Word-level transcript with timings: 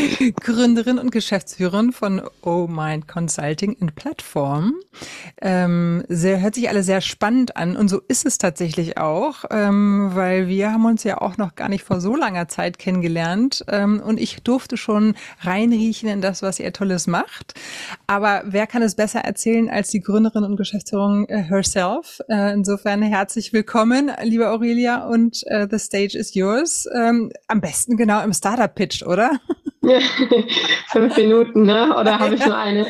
Gründerin 0.40 0.98
und 0.98 1.10
Geschäftsführerin 1.10 1.92
von 1.92 2.22
Oh 2.42 2.66
Mind 2.68 3.08
Consulting 3.08 3.72
in 3.80 3.88
Plattform. 3.88 4.74
Ähm, 5.40 6.04
sehr, 6.08 6.40
hört 6.40 6.54
sich 6.54 6.68
alle 6.68 6.82
sehr 6.82 7.00
spannend 7.00 7.56
an 7.56 7.76
und 7.76 7.88
so 7.88 8.00
ist 8.08 8.26
es 8.26 8.38
tatsächlich 8.38 8.98
auch, 8.98 9.44
ähm, 9.50 10.10
weil 10.14 10.48
wir 10.48 10.72
haben 10.72 10.84
uns 10.84 11.04
ja 11.04 11.20
auch 11.20 11.36
noch 11.36 11.54
gar 11.54 11.68
nicht 11.68 11.84
vor 11.84 12.00
so 12.00 12.16
langer 12.16 12.48
Zeit 12.48 12.78
kennengelernt 12.78 13.64
ähm, 13.68 14.00
und 14.00 14.20
ich 14.20 14.42
durfte 14.42 14.76
schon 14.76 15.14
reinriechen 15.40 16.08
in 16.08 16.20
das, 16.20 16.42
was 16.42 16.60
ihr 16.60 16.72
Tolles 16.72 17.06
macht. 17.06 17.54
Aber 18.06 18.42
wer 18.46 18.66
kann 18.66 18.82
es 18.82 18.94
besser 18.94 19.20
erzählen 19.20 19.68
als 19.68 19.90
die 19.90 20.00
Gründerin 20.00 20.44
und 20.44 20.56
Geschäftsführerin 20.56 21.28
äh, 21.28 21.42
herself? 21.42 22.20
Äh, 22.28 22.52
insofern 22.52 23.02
herzlich 23.02 23.52
willkommen, 23.52 24.10
liebe 24.22 24.48
Aurelia 24.48 25.06
und 25.06 25.42
äh, 25.46 25.66
the 25.70 25.78
stage 25.78 26.16
is 26.16 26.34
yours. 26.34 26.88
Ähm, 26.94 27.30
am 27.48 27.60
besten 27.60 27.96
genau 27.96 28.22
im 28.22 28.32
Startup 28.32 28.74
Pitch, 28.74 29.02
oder? 29.02 29.40
Fünf 30.88 31.16
Minuten, 31.16 31.62
ne? 31.62 31.96
Oder 31.96 32.18
habe 32.18 32.34
ich 32.34 32.44
nur 32.44 32.56
eine? 32.56 32.86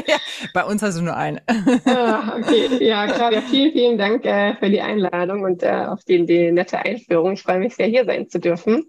bei 0.54 0.64
uns 0.64 0.82
hast 0.82 0.98
du 0.98 1.02
nur 1.02 1.16
eine. 1.16 1.40
ah, 1.86 2.36
okay, 2.36 2.84
ja, 2.84 3.06
Claudia, 3.06 3.40
vielen, 3.40 3.72
vielen 3.72 3.98
Dank 3.98 4.24
äh, 4.24 4.56
für 4.56 4.68
die 4.68 4.80
Einladung 4.80 5.42
und 5.42 5.62
äh, 5.62 5.86
auf 5.86 6.02
die, 6.04 6.26
die 6.26 6.50
nette 6.50 6.78
Einführung. 6.78 7.34
Ich 7.34 7.42
freue 7.42 7.60
mich 7.60 7.76
sehr, 7.76 7.86
hier 7.86 8.04
sein 8.04 8.28
zu 8.28 8.40
dürfen. 8.40 8.84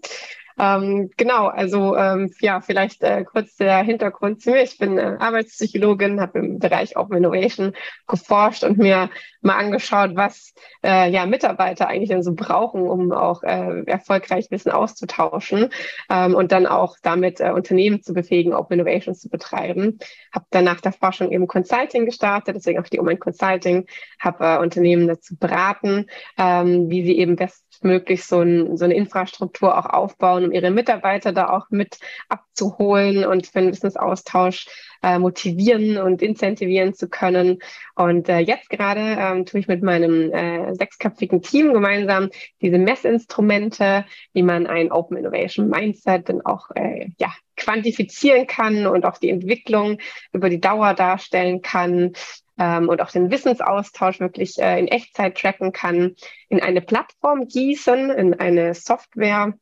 Ähm, 0.58 1.10
genau, 1.16 1.48
also 1.48 1.96
ähm, 1.96 2.32
ja, 2.40 2.60
vielleicht 2.60 3.02
äh, 3.02 3.24
kurz 3.24 3.56
der 3.56 3.82
Hintergrund 3.82 4.40
zu 4.40 4.50
mir. 4.50 4.62
Ich 4.62 4.78
bin 4.78 4.96
äh, 4.98 5.16
Arbeitspsychologin, 5.18 6.20
habe 6.20 6.38
im 6.38 6.58
Bereich 6.58 6.96
Open 6.96 7.18
Innovation 7.18 7.72
geforscht 8.06 8.64
und 8.64 8.78
mir 8.78 9.10
mal 9.42 9.56
angeschaut, 9.56 10.12
was 10.14 10.54
äh, 10.82 11.10
ja 11.10 11.26
Mitarbeiter 11.26 11.88
eigentlich 11.88 12.08
dann 12.08 12.22
so 12.22 12.34
brauchen, 12.34 12.82
um 12.82 13.12
auch 13.12 13.42
äh, 13.42 13.82
erfolgreich 13.86 14.50
Wissen 14.50 14.72
auszutauschen 14.72 15.68
ähm, 16.10 16.34
und 16.34 16.52
dann 16.52 16.66
auch 16.66 16.96
damit 17.02 17.40
äh, 17.40 17.50
Unternehmen 17.50 18.02
zu 18.02 18.14
befähigen, 18.14 18.54
Open 18.54 18.78
Innovations 18.78 19.20
zu 19.20 19.28
betreiben. 19.28 19.98
Habe 20.32 20.46
dann 20.50 20.64
nach 20.64 20.80
der 20.80 20.92
Forschung 20.92 21.32
eben 21.32 21.46
Consulting 21.46 22.06
gestartet, 22.06 22.56
deswegen 22.56 22.80
auch 22.80 22.88
die 22.88 22.98
Open 22.98 23.18
Consulting, 23.18 23.86
habe 24.18 24.44
äh, 24.44 24.58
Unternehmen 24.58 25.06
dazu 25.06 25.36
beraten, 25.36 26.06
ähm, 26.38 26.88
wie 26.88 27.04
sie 27.04 27.18
eben 27.18 27.36
bestmöglich 27.76 28.24
so, 28.24 28.40
ein, 28.40 28.76
so 28.76 28.84
eine 28.84 28.94
Infrastruktur 28.94 29.76
auch 29.76 29.86
aufbauen, 29.86 30.44
um 30.46 30.52
ihre 30.52 30.70
Mitarbeiter 30.70 31.32
da 31.32 31.50
auch 31.50 31.66
mit 31.70 31.98
abzuholen 32.28 33.24
und 33.24 33.46
für 33.46 33.58
einen 33.58 33.72
Wissensaustausch 33.72 34.66
äh, 35.02 35.18
motivieren 35.18 35.98
und 35.98 36.22
incentivieren 36.22 36.94
zu 36.94 37.08
können. 37.08 37.58
Und 37.94 38.28
äh, 38.28 38.38
jetzt 38.38 38.70
gerade 38.70 39.00
ähm, 39.00 39.46
tue 39.46 39.60
ich 39.60 39.68
mit 39.68 39.82
meinem 39.82 40.32
äh, 40.32 40.74
sechsköpfigen 40.74 41.42
Team 41.42 41.72
gemeinsam 41.72 42.30
diese 42.62 42.78
Messinstrumente, 42.78 44.06
wie 44.32 44.42
man 44.42 44.66
ein 44.66 44.90
Open 44.90 45.16
Innovation 45.16 45.68
Mindset 45.68 46.28
dann 46.28 46.40
auch 46.42 46.70
äh, 46.74 47.08
ja, 47.18 47.32
quantifizieren 47.56 48.46
kann 48.46 48.86
und 48.86 49.04
auch 49.04 49.18
die 49.18 49.30
Entwicklung 49.30 49.98
über 50.32 50.48
die 50.48 50.60
Dauer 50.60 50.94
darstellen 50.94 51.62
kann 51.62 52.12
ähm, 52.58 52.88
und 52.88 53.00
auch 53.00 53.10
den 53.10 53.30
Wissensaustausch 53.30 54.20
wirklich 54.20 54.58
äh, 54.58 54.78
in 54.78 54.88
Echtzeit 54.88 55.36
tracken 55.36 55.72
kann, 55.72 56.14
in 56.48 56.60
eine 56.60 56.80
Plattform 56.80 57.46
gießen, 57.46 58.10
in 58.10 58.34
eine 58.34 58.74
Software, 58.74 59.54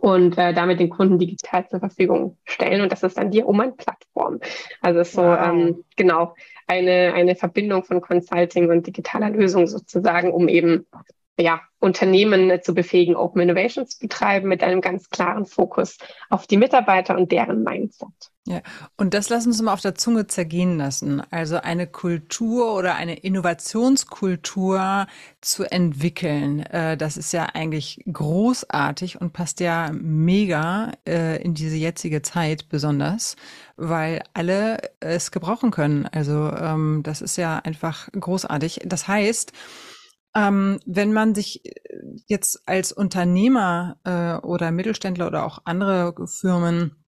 und 0.00 0.38
äh, 0.38 0.52
damit 0.52 0.80
den 0.80 0.90
Kunden 0.90 1.18
digital 1.18 1.66
zur 1.68 1.80
Verfügung 1.80 2.38
stellen. 2.44 2.82
Und 2.82 2.92
das 2.92 3.02
ist 3.02 3.18
dann 3.18 3.30
die 3.30 3.42
Oman-Plattform. 3.42 4.40
Also 4.80 5.00
ist 5.00 5.12
so 5.12 5.22
wow. 5.22 5.38
ähm, 5.42 5.84
genau 5.96 6.34
eine, 6.66 7.12
eine 7.14 7.34
Verbindung 7.34 7.84
von 7.84 8.00
Consulting 8.00 8.70
und 8.70 8.86
digitaler 8.86 9.30
Lösung 9.30 9.66
sozusagen, 9.66 10.32
um 10.32 10.48
eben 10.48 10.86
ja, 11.40 11.60
Unternehmen 11.80 12.50
äh, 12.50 12.60
zu 12.60 12.74
befähigen, 12.74 13.16
Open 13.16 13.40
Innovation 13.40 13.86
zu 13.86 13.98
betreiben 13.98 14.48
mit 14.48 14.62
einem 14.62 14.80
ganz 14.80 15.08
klaren 15.08 15.46
Fokus 15.46 15.98
auf 16.28 16.46
die 16.46 16.58
Mitarbeiter 16.58 17.16
und 17.16 17.32
deren 17.32 17.62
Mindset. 17.62 18.08
Ja, 18.46 18.62
und 18.96 19.14
das 19.14 19.28
lassen 19.28 19.48
uns 19.48 19.60
mal 19.62 19.72
auf 19.72 19.80
der 19.80 19.94
Zunge 19.94 20.26
zergehen 20.26 20.76
lassen. 20.76 21.22
Also 21.30 21.56
eine 21.58 21.86
Kultur 21.86 22.74
oder 22.74 22.94
eine 22.96 23.16
Innovationskultur 23.18 25.06
zu 25.40 25.64
entwickeln, 25.64 26.60
äh, 26.60 26.96
das 26.96 27.16
ist 27.16 27.32
ja 27.32 27.46
eigentlich 27.54 28.02
großartig 28.10 29.20
und 29.20 29.32
passt 29.32 29.60
ja 29.60 29.90
mega 29.92 30.92
äh, 31.06 31.42
in 31.42 31.54
diese 31.54 31.76
jetzige 31.76 32.22
Zeit 32.22 32.68
besonders, 32.68 33.36
weil 33.76 34.22
alle 34.34 34.78
es 35.00 35.30
gebrauchen 35.30 35.70
können. 35.70 36.06
Also 36.06 36.50
ähm, 36.50 37.02
das 37.02 37.20
ist 37.22 37.36
ja 37.36 37.58
einfach 37.58 38.08
großartig. 38.12 38.80
Das 38.84 39.06
heißt, 39.06 39.52
ähm, 40.34 40.78
wenn 40.86 41.12
man 41.12 41.34
sich 41.34 41.64
äh, 41.64 41.72
jetzt 42.26 42.68
als 42.68 42.92
Unternehmer 42.92 43.98
äh, 44.04 44.34
oder 44.46 44.70
Mittelständler 44.70 45.26
oder 45.26 45.44
auch 45.44 45.62
andere 45.64 46.14
Firmen 46.26 47.04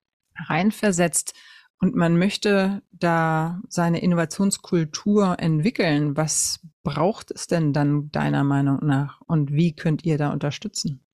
reinversetzt 0.48 1.34
und 1.78 1.94
man 1.94 2.18
möchte 2.18 2.82
da 2.92 3.60
seine 3.68 4.00
Innovationskultur 4.02 5.36
entwickeln, 5.38 6.16
was 6.16 6.60
braucht 6.82 7.30
es 7.30 7.46
denn 7.46 7.72
dann 7.72 8.10
deiner 8.10 8.44
Meinung 8.44 8.78
nach 8.82 9.20
und 9.26 9.52
wie 9.52 9.74
könnt 9.74 10.04
ihr 10.04 10.18
da 10.18 10.30
unterstützen? 10.32 11.05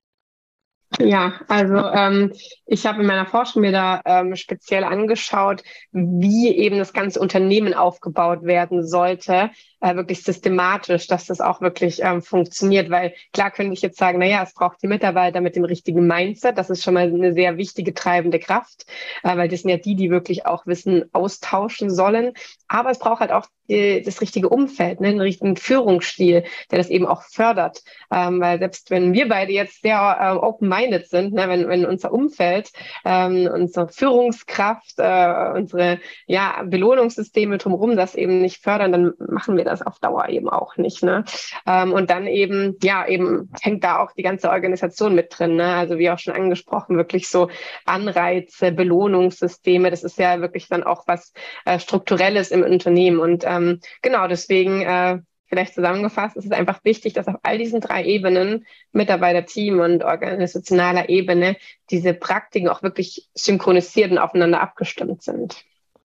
Ja, 1.00 1.40
also 1.48 1.76
ähm, 1.76 2.32
ich 2.66 2.86
habe 2.86 3.00
in 3.00 3.06
meiner 3.06 3.26
Forschung 3.26 3.62
mir 3.62 3.72
da 3.72 4.02
ähm, 4.04 4.36
speziell 4.36 4.84
angeschaut, 4.84 5.62
wie 5.92 6.54
eben 6.54 6.78
das 6.78 6.92
ganze 6.92 7.18
Unternehmen 7.18 7.72
aufgebaut 7.72 8.42
werden 8.42 8.86
sollte, 8.86 9.50
äh, 9.80 9.94
wirklich 9.94 10.22
systematisch, 10.22 11.06
dass 11.06 11.26
das 11.26 11.40
auch 11.40 11.60
wirklich 11.60 12.00
ähm, 12.02 12.22
funktioniert. 12.22 12.90
Weil 12.90 13.14
klar 13.32 13.50
könnte 13.50 13.72
ich 13.72 13.82
jetzt 13.82 13.98
sagen, 13.98 14.18
na 14.18 14.26
ja, 14.26 14.42
es 14.42 14.54
braucht 14.54 14.82
die 14.82 14.86
Mitarbeiter 14.86 15.40
mit 15.40 15.56
dem 15.56 15.64
richtigen 15.64 16.06
Mindset. 16.06 16.58
Das 16.58 16.70
ist 16.70 16.82
schon 16.82 16.94
mal 16.94 17.06
eine 17.06 17.32
sehr 17.32 17.56
wichtige 17.56 17.94
treibende 17.94 18.38
Kraft, 18.38 18.84
äh, 19.22 19.36
weil 19.36 19.48
das 19.48 19.62
sind 19.62 19.70
ja 19.70 19.78
die, 19.78 19.96
die 19.96 20.10
wirklich 20.10 20.46
auch 20.46 20.66
Wissen 20.66 21.04
austauschen 21.12 21.90
sollen. 21.90 22.32
Aber 22.68 22.90
es 22.90 22.98
braucht 22.98 23.20
halt 23.20 23.32
auch 23.32 23.46
die, 23.72 24.02
das 24.02 24.20
richtige 24.20 24.48
Umfeld, 24.48 25.00
ne, 25.00 25.10
den 25.10 25.20
richtigen 25.20 25.56
Führungsstil, 25.56 26.44
der 26.70 26.78
das 26.78 26.88
eben 26.88 27.06
auch 27.06 27.22
fördert. 27.22 27.82
Ähm, 28.12 28.40
weil 28.40 28.60
selbst 28.60 28.90
wenn 28.90 29.12
wir 29.12 29.28
beide 29.28 29.52
jetzt 29.52 29.82
sehr 29.82 30.16
äh, 30.20 30.36
open-minded 30.36 31.08
sind, 31.08 31.34
ne, 31.34 31.48
wenn, 31.48 31.68
wenn 31.68 31.84
unser 31.84 32.12
Umfeld, 32.12 32.70
ähm, 33.04 33.50
unsere 33.52 33.88
Führungskraft, 33.88 34.94
äh, 34.98 35.50
unsere 35.54 35.98
ja, 36.26 36.62
Belohnungssysteme 36.64 37.58
drumherum 37.58 37.96
das 37.96 38.14
eben 38.14 38.40
nicht 38.40 38.62
fördern, 38.62 38.92
dann 38.92 39.12
machen 39.18 39.56
wir 39.56 39.64
das 39.64 39.72
das 39.72 39.82
auf 39.82 39.98
Dauer 39.98 40.28
eben 40.28 40.48
auch 40.48 40.76
nicht. 40.76 41.02
Ne? 41.02 41.24
Ähm, 41.66 41.92
und 41.92 42.10
dann 42.10 42.26
eben, 42.26 42.76
ja, 42.82 43.06
eben 43.06 43.50
hängt 43.60 43.82
da 43.82 43.98
auch 43.98 44.12
die 44.12 44.22
ganze 44.22 44.50
Organisation 44.50 45.14
mit 45.14 45.36
drin. 45.36 45.56
Ne? 45.56 45.74
Also 45.74 45.98
wie 45.98 46.10
auch 46.10 46.18
schon 46.18 46.34
angesprochen, 46.34 46.96
wirklich 46.96 47.28
so 47.28 47.48
Anreize, 47.86 48.72
Belohnungssysteme, 48.72 49.90
das 49.90 50.04
ist 50.04 50.18
ja 50.18 50.40
wirklich 50.40 50.68
dann 50.68 50.84
auch 50.84 51.04
was 51.06 51.32
äh, 51.64 51.78
Strukturelles 51.78 52.50
im 52.50 52.62
Unternehmen. 52.62 53.18
Und 53.18 53.44
ähm, 53.46 53.61
genau 54.02 54.28
deswegen 54.28 54.82
äh, 54.82 55.18
vielleicht 55.46 55.74
zusammengefasst, 55.74 56.36
ist 56.36 56.46
es 56.46 56.50
einfach 56.50 56.82
wichtig, 56.82 57.12
dass 57.12 57.28
auf 57.28 57.36
all 57.42 57.58
diesen 57.58 57.80
drei 57.80 58.04
Ebenen, 58.04 58.66
Mitarbeiter, 58.92 59.44
Team 59.44 59.80
und 59.80 60.02
organisationaler 60.02 61.10
Ebene, 61.10 61.56
diese 61.90 62.14
Praktiken 62.14 62.68
auch 62.68 62.82
wirklich 62.82 63.28
synchronisiert 63.34 64.10
und 64.10 64.18
aufeinander 64.18 64.62
abgestimmt 64.62 65.22
sind. 65.22 65.62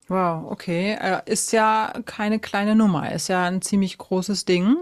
Wow, 0.10 0.52
okay. 0.52 0.98
Äh, 1.00 1.22
ist 1.26 1.54
ja 1.54 1.94
keine 2.06 2.40
kleine 2.40 2.76
Nummer, 2.76 3.12
ist 3.14 3.30
ja 3.30 3.46
ein 3.46 3.62
ziemlich 3.62 3.98
großes 3.98 4.46
Ding, 4.46 4.76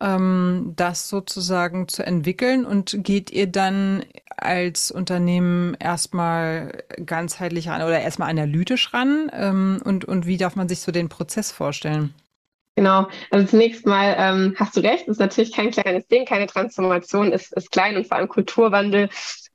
ähm, 0.00 0.72
das 0.76 1.08
sozusagen 1.08 1.88
zu 1.88 2.04
entwickeln. 2.04 2.64
Und 2.64 3.04
geht 3.04 3.30
ihr 3.30 3.46
dann 3.46 4.04
als 4.36 4.90
Unternehmen 4.90 5.76
erstmal 5.78 6.84
ganzheitlich 7.04 7.68
ran 7.68 7.82
oder 7.82 8.00
erstmal 8.00 8.30
analytisch 8.30 8.92
ran? 8.94 9.30
Ähm, 9.32 9.80
und, 9.84 10.04
und 10.04 10.26
wie 10.26 10.36
darf 10.36 10.56
man 10.56 10.68
sich 10.68 10.80
so 10.80 10.92
den 10.92 11.08
Prozess 11.08 11.52
vorstellen? 11.52 12.14
Genau, 12.76 13.08
also 13.30 13.46
zunächst 13.46 13.84
mal 13.84 14.14
ähm, 14.16 14.54
hast 14.56 14.76
du 14.76 14.80
recht, 14.80 15.06
ist 15.08 15.18
natürlich 15.18 15.52
kein 15.52 15.70
kleines 15.70 16.06
Ding, 16.06 16.24
keine 16.24 16.46
Transformation 16.46 17.32
ist, 17.32 17.52
ist 17.52 17.70
klein 17.72 17.96
und 17.96 18.06
vor 18.06 18.16
allem 18.16 18.28
Kulturwandel 18.28 19.10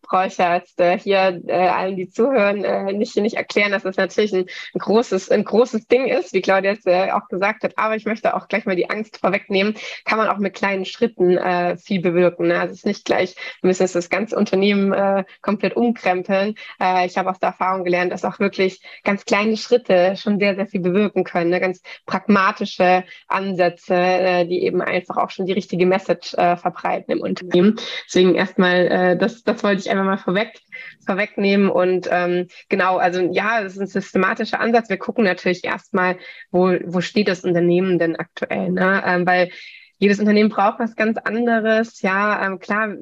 brauche 0.08 0.28
ich 0.28 0.38
ja 0.38 0.56
jetzt 0.56 0.80
äh, 0.80 0.98
hier 0.98 1.42
äh, 1.48 1.68
allen, 1.68 1.96
die 1.96 2.10
zuhören, 2.10 2.64
äh, 2.64 2.94
nicht, 2.94 3.16
nicht 3.18 3.36
erklären, 3.36 3.72
dass 3.72 3.84
das 3.84 3.98
natürlich 3.98 4.34
ein, 4.34 4.46
ein 4.74 4.80
großes, 4.80 5.32
ein 5.32 5.44
großes 5.44 5.88
Ding 5.88 6.06
ist, 6.08 6.34
wie 6.34 6.42
Claudia 6.42 6.72
jetzt 6.72 6.88
äh, 6.88 7.12
auch 7.12 7.28
gesagt 7.28 7.64
hat. 7.64 7.78
Aber 7.78 7.96
ich 7.96 8.06
möchte 8.06 8.36
auch 8.36 8.48
gleich 8.48 8.66
mal 8.66 8.76
die 8.76 8.90
Angst 8.90 9.18
vorwegnehmen. 9.18 9.76
Kann 10.06 10.18
man 10.18 10.28
auch 10.28 10.38
mit 10.38 10.54
kleinen 10.54 10.86
Schritten 10.86 11.38
äh, 11.38 11.78
viel 11.78 12.02
bewirken. 12.02 12.48
Ne? 12.48 12.60
Also 12.60 12.74
es 12.74 12.80
ist 12.80 12.86
nicht 12.86 13.06
gleich, 13.06 13.36
wir 13.62 13.68
müssen 13.68 13.84
jetzt 13.84 13.96
das 13.96 14.10
ganze 14.10 14.36
Unternehmen 14.36 14.94
äh, 14.94 15.24
komplett 15.42 15.76
umkrempeln. 15.76 16.56
Äh, 16.82 17.06
ich 17.06 17.18
habe 17.18 17.30
aus 17.30 17.40
der 17.40 17.50
Erfahrung 17.50 17.84
gelernt, 17.84 18.12
dass 18.12 18.26
auch 18.26 18.40
wirklich 18.40 18.82
ganz 19.04 19.26
kleine 19.26 19.58
Schritte 19.58 20.16
schon 20.18 20.40
sehr, 20.40 20.56
sehr 20.56 20.68
viel 20.68 20.82
bewirken 20.82 21.24
können. 21.24 21.50
Ne? 21.50 21.60
Ganz 21.60 21.82
pragmatische 22.06 23.04
Ansätze, 23.28 23.96
äh, 23.96 24.46
die 24.46 24.64
eben 24.64 24.82
einfach 24.82 25.18
auch 25.18 25.30
schon 25.30 25.46
die 25.46 25.54
richtige 25.54 25.86
Message 25.86 26.34
äh, 26.36 26.58
verbreiten 26.58 27.12
im 27.12 27.22
Unternehmen. 27.22 27.76
Deswegen 28.08 28.36
erstmal, 28.36 28.88
äh, 28.88 29.18
das, 29.18 29.44
das 29.44 29.64
wollte 29.64 29.82
ich 29.82 29.90
einfach 29.96 30.06
mal 30.06 30.18
vorweg, 30.18 30.60
vorwegnehmen. 31.06 31.70
Und 31.70 32.08
ähm, 32.12 32.48
genau, 32.70 32.98
also 32.98 33.22
ja, 33.32 33.64
das 33.64 33.74
ist 33.74 33.80
ein 33.82 33.88
systematischer 33.88 34.60
Ansatz. 34.60 34.90
Wir 34.90 34.98
gucken 34.98 35.24
natürlich 35.24 35.64
erstmal, 35.64 36.18
wo, 36.52 36.76
wo 36.86 37.02
steht 37.02 37.28
das 37.28 37.44
Unternehmen 37.44 38.00
denn 38.00 38.16
aktuell, 38.16 38.72
ne? 38.72 39.04
Ähm, 39.06 39.26
weil 39.26 39.50
jedes 39.98 40.20
Unternehmen 40.20 40.50
braucht 40.50 40.80
was 40.80 40.96
ganz 40.96 41.18
anderes. 41.18 42.02
Ja, 42.02 42.46
ähm, 42.46 42.60
klar, 42.60 42.96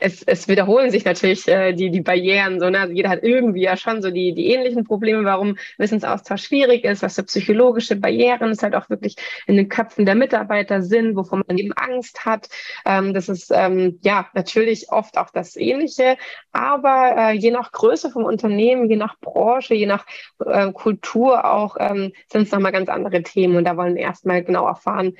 es, 0.00 0.22
es 0.22 0.48
wiederholen 0.48 0.90
sich 0.90 1.04
natürlich 1.04 1.46
äh, 1.48 1.72
die, 1.72 1.90
die 1.90 2.00
Barrieren. 2.00 2.60
So, 2.60 2.70
ne? 2.70 2.80
Also 2.80 2.94
jeder 2.94 3.10
hat 3.10 3.22
irgendwie 3.22 3.62
ja 3.62 3.76
schon 3.76 4.02
so 4.02 4.10
die, 4.10 4.32
die 4.32 4.48
ähnlichen 4.52 4.84
Probleme, 4.84 5.24
warum 5.24 5.56
Wissensaustausch 5.78 6.44
schwierig 6.44 6.84
ist, 6.84 7.02
was 7.02 7.14
für 7.14 7.24
psychologische 7.24 7.96
Barrieren 7.96 8.50
es 8.50 8.62
halt 8.62 8.74
auch 8.74 8.88
wirklich 8.90 9.16
in 9.46 9.56
den 9.56 9.68
Köpfen 9.68 10.06
der 10.06 10.14
Mitarbeiter 10.14 10.82
sind, 10.82 11.16
wovon 11.16 11.42
man 11.46 11.58
eben 11.58 11.72
Angst 11.72 12.24
hat. 12.24 12.48
Ähm, 12.86 13.14
das 13.14 13.28
ist 13.28 13.50
ähm, 13.54 13.98
ja 14.02 14.28
natürlich 14.34 14.90
oft 14.90 15.18
auch 15.18 15.30
das 15.30 15.56
Ähnliche, 15.56 16.16
aber 16.52 17.14
äh, 17.16 17.32
je 17.32 17.50
nach 17.50 17.72
Größe 17.72 18.10
vom 18.10 18.24
Unternehmen, 18.24 18.88
je 18.88 18.96
nach 18.96 19.18
Branche, 19.20 19.74
je 19.74 19.86
nach 19.86 20.06
äh, 20.44 20.72
Kultur 20.72 21.44
auch 21.44 21.76
ähm, 21.78 22.12
sind 22.30 22.42
es 22.42 22.52
nochmal 22.52 22.72
ganz 22.72 22.88
andere 22.88 23.22
Themen. 23.22 23.56
Und 23.56 23.64
da 23.64 23.76
wollen 23.76 23.94
wir 23.94 24.02
erstmal 24.02 24.42
genau 24.42 24.66
erfahren, 24.66 25.14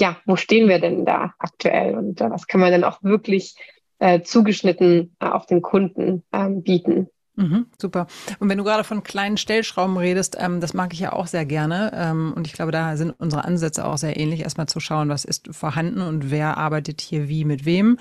ja, 0.00 0.16
wo 0.26 0.36
stehen 0.36 0.68
wir 0.68 0.78
denn 0.78 1.04
da 1.04 1.34
aktuell 1.38 1.96
und 1.96 2.20
äh, 2.20 2.30
was 2.30 2.46
kann 2.46 2.60
man 2.60 2.70
denn 2.70 2.84
auch 2.84 3.02
wirklich 3.02 3.56
äh, 3.98 4.22
zugeschnitten 4.22 5.16
äh, 5.20 5.26
auf 5.26 5.46
den 5.46 5.62
Kunden 5.62 6.22
ähm, 6.32 6.62
bieten. 6.62 7.08
Mhm, 7.38 7.66
super. 7.80 8.08
Und 8.40 8.48
wenn 8.48 8.58
du 8.58 8.64
gerade 8.64 8.82
von 8.82 9.04
kleinen 9.04 9.36
Stellschrauben 9.36 9.96
redest, 9.96 10.36
ähm, 10.40 10.60
das 10.60 10.74
mag 10.74 10.92
ich 10.92 10.98
ja 10.98 11.12
auch 11.12 11.28
sehr 11.28 11.46
gerne. 11.46 11.92
Ähm, 11.94 12.32
und 12.34 12.48
ich 12.48 12.52
glaube, 12.52 12.72
da 12.72 12.96
sind 12.96 13.14
unsere 13.16 13.44
Ansätze 13.44 13.84
auch 13.84 13.96
sehr 13.96 14.18
ähnlich. 14.18 14.40
Erstmal 14.40 14.66
zu 14.66 14.80
schauen, 14.80 15.08
was 15.08 15.24
ist 15.24 15.54
vorhanden 15.54 16.00
und 16.00 16.32
wer 16.32 16.56
arbeitet 16.56 17.00
hier 17.00 17.28
wie 17.28 17.44
mit 17.44 17.64
wem, 17.64 17.96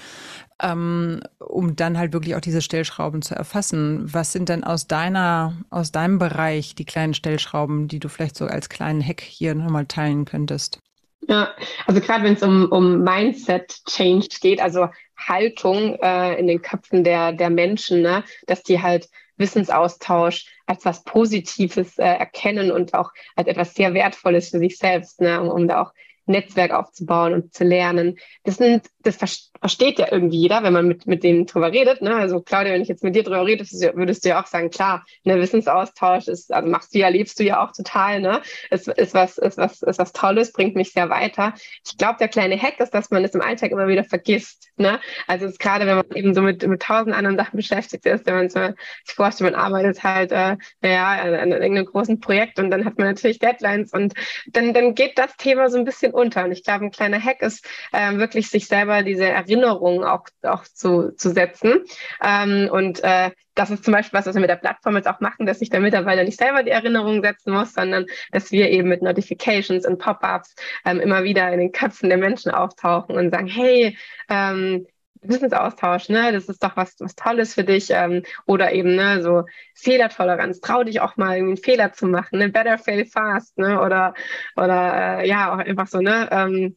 ähm, 0.59 1.19
um 1.37 1.75
dann 1.75 1.99
halt 1.99 2.13
wirklich 2.13 2.35
auch 2.35 2.41
diese 2.41 2.63
Stellschrauben 2.63 3.21
zu 3.21 3.35
erfassen. 3.35 4.11
Was 4.11 4.31
sind 4.31 4.49
denn 4.49 4.63
aus 4.63 4.87
deiner, 4.87 5.53
aus 5.69 5.91
deinem 5.91 6.17
Bereich 6.17 6.73
die 6.73 6.85
kleinen 6.85 7.13
Stellschrauben, 7.13 7.87
die 7.87 7.99
du 7.99 8.09
vielleicht 8.09 8.37
so 8.37 8.47
als 8.47 8.69
kleinen 8.69 9.05
Hack 9.05 9.21
hier 9.21 9.53
nochmal 9.53 9.85
teilen 9.85 10.25
könntest? 10.25 10.79
Ja, 11.27 11.53
also 11.85 11.99
gerade 11.99 12.23
wenn 12.23 12.33
es 12.33 12.43
um, 12.43 12.71
um 12.71 13.03
Mindset-Change 13.03 14.27
geht, 14.39 14.61
also 14.61 14.87
Haltung 15.17 15.97
äh, 16.01 16.39
in 16.39 16.47
den 16.47 16.61
Köpfen 16.61 17.03
der, 17.03 17.33
der 17.33 17.49
Menschen, 17.49 18.01
ne? 18.01 18.23
dass 18.45 18.63
die 18.63 18.81
halt 18.81 19.09
Wissensaustausch 19.35 20.45
als 20.65 20.85
was 20.85 21.03
Positives 21.03 21.97
äh, 21.97 22.05
erkennen 22.05 22.71
und 22.71 22.93
auch 22.93 23.11
als 23.35 23.47
etwas 23.49 23.73
sehr 23.73 23.93
Wertvolles 23.93 24.49
für 24.49 24.59
sich 24.59 24.77
selbst, 24.77 25.19
ne? 25.19 25.41
um, 25.41 25.49
um 25.49 25.67
da 25.67 25.81
auch 25.81 25.93
Netzwerk 26.27 26.71
aufzubauen 26.71 27.33
und 27.33 27.53
zu 27.53 27.65
lernen. 27.65 28.17
Das 28.43 28.55
sind, 28.55 28.85
das 29.03 29.17
versteht 29.59 29.99
ja 29.99 30.07
irgendwie 30.11 30.41
jeder, 30.41 30.63
wenn 30.63 30.73
man 30.73 30.87
mit, 30.87 31.07
mit 31.07 31.23
denen 31.23 31.45
drüber 31.45 31.71
redet. 31.71 32.01
Ne? 32.01 32.15
Also 32.15 32.41
Claudia, 32.41 32.73
wenn 32.73 32.81
ich 32.81 32.87
jetzt 32.87 33.03
mit 33.03 33.15
dir 33.15 33.23
drüber 33.23 33.45
rede, 33.45 33.65
würdest 33.95 34.25
du 34.25 34.29
ja 34.29 34.41
auch 34.41 34.47
sagen, 34.47 34.69
klar, 34.69 35.05
ne, 35.23 35.39
Wissensaustausch 35.39 36.27
ist, 36.27 36.53
also 36.53 36.69
machst 36.69 36.93
du 36.93 36.99
ja, 36.99 37.07
lebst 37.09 37.39
du 37.39 37.43
ja 37.43 37.63
auch 37.63 37.71
total, 37.71 38.19
ne? 38.19 38.41
Ist, 38.69 38.87
ist 38.87 39.13
was, 39.13 39.37
ist 39.37 39.57
was, 39.57 39.81
ist 39.81 39.99
was 39.99 40.13
Tolles, 40.13 40.51
bringt 40.51 40.75
mich 40.75 40.91
sehr 40.91 41.09
weiter. 41.09 41.53
Ich 41.85 41.97
glaube, 41.97 42.17
der 42.19 42.27
kleine 42.27 42.61
Hack 42.61 42.79
ist, 42.79 42.93
dass 42.93 43.09
man 43.11 43.23
es 43.23 43.35
im 43.35 43.41
Alltag 43.41 43.71
immer 43.71 43.87
wieder 43.87 44.03
vergisst. 44.03 44.69
Ne? 44.77 44.99
Also 45.27 45.49
gerade, 45.57 45.85
wenn 45.85 45.97
man 45.97 46.05
eben 46.13 46.33
so 46.33 46.41
mit, 46.41 46.65
mit 46.65 46.81
tausend 46.81 47.15
anderen 47.15 47.37
Sachen 47.37 47.57
beschäftigt 47.57 48.05
ist, 48.05 48.25
wenn 48.25 48.35
man 48.35 48.49
sich 48.49 49.15
vorstellt, 49.15 49.51
man 49.51 49.59
arbeitet 49.59 50.03
halt, 50.03 50.31
äh, 50.31 50.57
naja, 50.81 51.07
an, 51.21 51.33
an 51.33 51.51
irgendeinem 51.51 51.85
großen 51.85 52.19
Projekt 52.19 52.59
und 52.59 52.69
dann 52.71 52.85
hat 52.85 52.97
man 52.97 53.07
natürlich 53.07 53.39
Deadlines 53.39 53.91
und 53.93 54.13
dann, 54.47 54.73
dann 54.73 54.95
geht 54.95 55.17
das 55.17 55.35
Thema 55.37 55.69
so 55.69 55.77
ein 55.77 55.85
bisschen 55.85 56.13
unter. 56.13 56.45
Und 56.45 56.51
ich 56.51 56.63
glaube, 56.63 56.85
ein 56.85 56.91
kleiner 56.91 57.21
Hack 57.21 57.41
ist 57.41 57.65
äh, 57.91 58.17
wirklich, 58.17 58.49
sich 58.49 58.67
selber 58.67 59.03
diese 59.03 59.25
Erinnerungen 59.47 60.03
auch, 60.03 60.25
auch 60.43 60.63
zu, 60.63 61.11
zu 61.15 61.29
setzen. 61.29 61.83
Ähm, 62.21 62.69
und 62.71 63.03
äh, 63.03 63.31
das 63.55 63.71
ist 63.71 63.83
zum 63.83 63.93
Beispiel 63.93 64.17
was, 64.17 64.27
was 64.27 64.35
wir 64.35 64.41
mit 64.41 64.49
der 64.49 64.55
Plattform 64.57 64.95
jetzt 64.95 65.07
auch 65.07 65.19
machen, 65.19 65.45
dass 65.45 65.59
sich 65.59 65.69
der 65.69 65.79
Mitarbeiter 65.79 66.23
nicht 66.23 66.37
selber 66.37 66.63
die 66.63 66.71
Erinnerungen 66.71 67.21
setzen 67.21 67.53
muss, 67.53 67.73
sondern 67.73 68.05
dass 68.31 68.51
wir 68.51 68.69
eben 68.69 68.89
mit 68.89 69.01
Notifications 69.01 69.85
und 69.85 69.97
Pop-ups 69.97 70.55
ähm, 70.85 70.99
immer 70.99 71.23
wieder 71.23 71.51
in 71.51 71.59
den 71.59 71.71
Köpfen 71.71 72.09
der 72.09 72.17
Menschen 72.17 72.51
auftauchen 72.51 73.15
und 73.15 73.31
sagen, 73.31 73.47
hey, 73.47 73.97
ähm, 74.29 74.85
Wissensaustausch, 75.21 76.09
ne, 76.09 76.31
das 76.31 76.45
ist 76.45 76.63
doch 76.63 76.77
was, 76.77 76.95
was 76.99 77.15
Tolles 77.15 77.55
für 77.55 77.63
dich. 77.63 77.87
Ähm, 77.89 78.23
oder 78.45 78.71
eben, 78.73 78.95
ne, 78.95 79.23
so 79.23 79.45
Fehlertoleranz, 79.73 80.61
trau 80.61 80.83
dich 80.83 81.01
auch 81.01 81.17
mal 81.17 81.37
einen 81.37 81.57
Fehler 81.57 81.93
zu 81.93 82.07
machen, 82.07 82.39
ne, 82.39 82.49
better 82.49 82.77
fail 82.77 83.05
fast, 83.05 83.57
ne, 83.57 83.81
oder, 83.81 84.13
oder 84.55 85.19
äh, 85.19 85.27
ja, 85.27 85.53
auch 85.53 85.57
einfach 85.57 85.87
so, 85.87 85.99
ne, 85.99 86.29
ähm, 86.31 86.75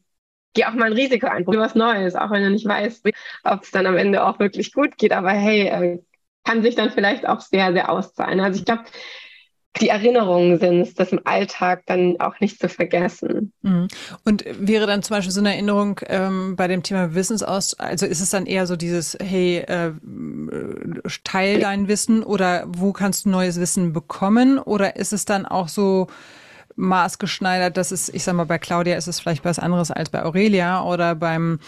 geh 0.53 0.65
auch 0.65 0.73
mal 0.73 0.85
ein 0.85 0.93
Risiko 0.93 1.27
ein, 1.27 1.45
probier 1.45 1.61
was 1.61 1.75
Neues, 1.75 2.15
auch 2.15 2.31
wenn 2.31 2.43
du 2.43 2.49
nicht 2.49 2.67
weißt, 2.67 3.07
ob 3.43 3.63
es 3.63 3.71
dann 3.71 3.85
am 3.85 3.97
Ende 3.97 4.23
auch 4.25 4.39
wirklich 4.39 4.73
gut 4.73 4.97
geht, 4.97 5.13
aber 5.13 5.31
hey, 5.31 5.67
äh, 5.67 5.99
kann 6.43 6.63
sich 6.63 6.75
dann 6.75 6.91
vielleicht 6.91 7.27
auch 7.27 7.41
sehr, 7.41 7.71
sehr 7.73 7.89
auszahlen. 7.89 8.39
Also 8.39 8.59
ich 8.59 8.65
glaube, 8.65 8.83
die 9.79 9.87
Erinnerungen 9.87 10.59
sind 10.59 10.81
es, 10.81 10.93
das 10.95 11.13
im 11.13 11.21
Alltag 11.23 11.83
dann 11.85 12.19
auch 12.19 12.39
nicht 12.41 12.59
zu 12.59 12.67
vergessen. 12.67 13.53
Mhm. 13.61 13.87
Und 14.25 14.43
wäre 14.59 14.85
dann 14.85 15.01
zum 15.01 15.15
Beispiel 15.15 15.31
so 15.31 15.39
eine 15.39 15.53
Erinnerung 15.53 16.01
ähm, 16.07 16.55
bei 16.57 16.67
dem 16.67 16.83
Thema 16.83 17.15
Wissensaus, 17.15 17.79
also 17.79 18.05
ist 18.05 18.19
es 18.19 18.31
dann 18.31 18.45
eher 18.45 18.67
so 18.67 18.75
dieses, 18.75 19.17
hey, 19.21 19.59
äh, 19.59 19.91
teil 21.23 21.59
dein 21.59 21.87
Wissen 21.87 22.23
oder 22.23 22.65
wo 22.67 22.91
kannst 22.91 23.25
du 23.25 23.29
neues 23.29 23.59
Wissen 23.59 23.93
bekommen? 23.93 24.59
Oder 24.59 24.97
ist 24.97 25.13
es 25.13 25.23
dann 25.23 25.45
auch 25.45 25.69
so 25.69 26.07
maßgeschneidert, 26.81 27.77
dass 27.77 27.91
es, 27.91 28.09
ich 28.09 28.23
sag 28.23 28.33
mal, 28.33 28.45
bei 28.45 28.57
Claudia 28.57 28.97
ist 28.97 29.07
es 29.07 29.19
vielleicht 29.19 29.45
was 29.45 29.59
anderes 29.59 29.91
als 29.91 30.09
bei 30.09 30.23
Aurelia 30.23 30.83
oder 30.83 31.15
beim 31.15 31.59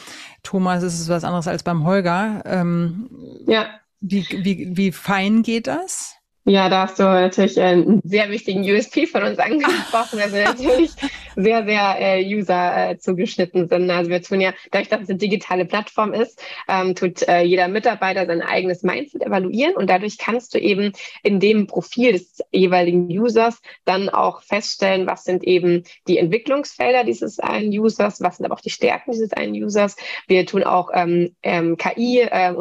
Thomas 0.41 0.83
ist 0.83 0.99
es 0.99 1.07
was 1.07 1.23
anderes 1.23 1.47
als 1.47 1.63
beim 1.63 1.85
Holger. 1.85 2.43
Ähm, 2.45 3.09
ja. 3.47 3.67
Wie, 4.01 4.25
wie, 4.29 4.75
wie 4.75 4.91
fein 4.91 5.43
geht 5.43 5.67
das? 5.67 6.15
Ja, 6.45 6.67
da 6.67 6.81
hast 6.81 6.99
du 6.99 7.03
natürlich 7.03 7.59
einen 7.61 8.01
sehr 8.03 8.29
wichtigen 8.29 8.63
USP 8.63 9.07
von 9.07 9.23
uns 9.23 9.39
angesprochen. 9.39 10.19
Also 10.19 10.35
natürlich 10.43 10.91
sehr, 11.35 11.65
sehr 11.65 11.95
äh, 11.99 12.35
user 12.35 12.91
äh, 12.91 12.97
zugeschnitten 12.97 13.67
sind. 13.67 13.89
Also 13.89 14.09
wir 14.09 14.21
tun 14.21 14.41
ja, 14.41 14.53
dadurch, 14.71 14.89
dass 14.89 15.01
es 15.01 15.09
eine 15.09 15.17
digitale 15.17 15.65
Plattform 15.65 16.13
ist, 16.13 16.41
ähm, 16.67 16.95
tut 16.95 17.27
äh, 17.27 17.41
jeder 17.41 17.67
Mitarbeiter 17.67 18.25
sein 18.25 18.41
eigenes 18.41 18.83
Mindset 18.83 19.23
evaluieren 19.23 19.75
und 19.75 19.89
dadurch 19.89 20.17
kannst 20.17 20.53
du 20.53 20.59
eben 20.59 20.93
in 21.23 21.39
dem 21.39 21.67
Profil 21.67 22.13
des 22.13 22.39
jeweiligen 22.51 23.07
Users 23.07 23.61
dann 23.85 24.09
auch 24.09 24.41
feststellen, 24.41 25.07
was 25.07 25.23
sind 25.23 25.43
eben 25.43 25.83
die 26.07 26.17
Entwicklungsfelder 26.17 27.03
dieses 27.03 27.39
einen 27.39 27.69
Users, 27.69 28.21
was 28.21 28.37
sind 28.37 28.45
aber 28.45 28.55
auch 28.55 28.61
die 28.61 28.69
Stärken 28.69 29.11
dieses 29.11 29.33
einen 29.33 29.53
Users. 29.53 29.95
Wir 30.27 30.45
tun 30.45 30.63
auch 30.63 30.89
ähm, 30.93 31.35
ähm, 31.43 31.77
KI 31.77 32.21
äh, 32.21 32.53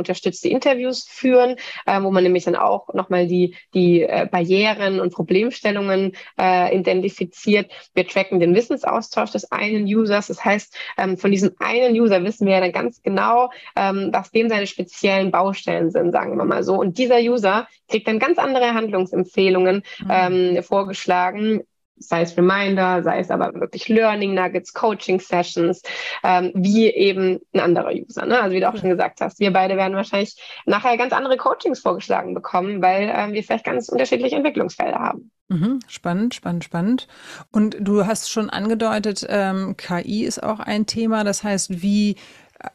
Interviews 0.42 1.06
führen, 1.08 1.56
äh, 1.86 2.00
wo 2.02 2.10
man 2.10 2.22
nämlich 2.22 2.44
dann 2.44 2.56
auch 2.56 2.92
nochmal 2.94 3.26
die 3.26 3.54
die 3.74 4.02
äh, 4.02 4.28
Barrieren 4.30 5.00
und 5.00 5.12
Problemstellungen 5.12 6.12
äh, 6.38 6.76
identifiziert. 6.76 7.70
Wir 7.94 8.06
tracken 8.06 8.40
den 8.40 8.52
Wissensaustausch 8.62 9.30
des 9.30 9.50
einen 9.50 9.84
Users. 9.84 10.28
Das 10.28 10.44
heißt, 10.44 10.76
ähm, 10.98 11.18
von 11.18 11.30
diesem 11.30 11.52
einen 11.58 11.98
User 12.00 12.22
wissen 12.24 12.46
wir 12.46 12.54
ja 12.54 12.60
dann 12.60 12.72
ganz 12.72 13.02
genau, 13.02 13.50
ähm, 13.76 14.10
was 14.12 14.30
dem 14.30 14.48
seine 14.48 14.66
speziellen 14.66 15.30
Baustellen 15.30 15.90
sind, 15.90 16.12
sagen 16.12 16.36
wir 16.36 16.44
mal 16.44 16.62
so. 16.62 16.74
Und 16.74 16.98
dieser 16.98 17.18
User 17.18 17.66
kriegt 17.88 18.06
dann 18.06 18.18
ganz 18.18 18.38
andere 18.38 18.74
Handlungsempfehlungen 18.74 19.82
mhm. 20.00 20.10
ähm, 20.10 20.62
vorgeschlagen, 20.62 21.62
sei 22.08 22.22
es 22.22 22.36
Reminder, 22.36 23.02
sei 23.02 23.18
es 23.20 23.30
aber 23.30 23.52
wirklich 23.54 23.88
Learning 23.88 24.34
Nuggets, 24.34 24.72
Coaching 24.72 25.20
Sessions, 25.20 25.82
ähm, 26.22 26.52
wie 26.54 26.88
eben 26.88 27.40
ein 27.54 27.60
anderer 27.60 27.92
User. 27.92 28.26
Ne? 28.26 28.40
Also 28.40 28.54
wie 28.54 28.60
du 28.60 28.68
auch 28.68 28.76
schon 28.76 28.90
gesagt 28.90 29.20
hast, 29.20 29.40
wir 29.40 29.52
beide 29.52 29.76
werden 29.76 29.96
wahrscheinlich 29.96 30.36
nachher 30.66 30.96
ganz 30.96 31.12
andere 31.12 31.36
Coachings 31.36 31.80
vorgeschlagen 31.80 32.34
bekommen, 32.34 32.82
weil 32.82 33.12
ähm, 33.14 33.32
wir 33.32 33.42
vielleicht 33.42 33.64
ganz 33.64 33.88
unterschiedliche 33.88 34.36
Entwicklungsfelder 34.36 34.98
haben. 34.98 35.30
Mhm, 35.48 35.80
spannend, 35.86 36.34
spannend, 36.34 36.64
spannend. 36.64 37.08
Und 37.50 37.76
du 37.78 38.06
hast 38.06 38.30
schon 38.30 38.48
angedeutet, 38.48 39.26
ähm, 39.28 39.76
KI 39.76 40.24
ist 40.24 40.42
auch 40.42 40.60
ein 40.60 40.86
Thema. 40.86 41.24
Das 41.24 41.44
heißt, 41.44 41.82
wie 41.82 42.16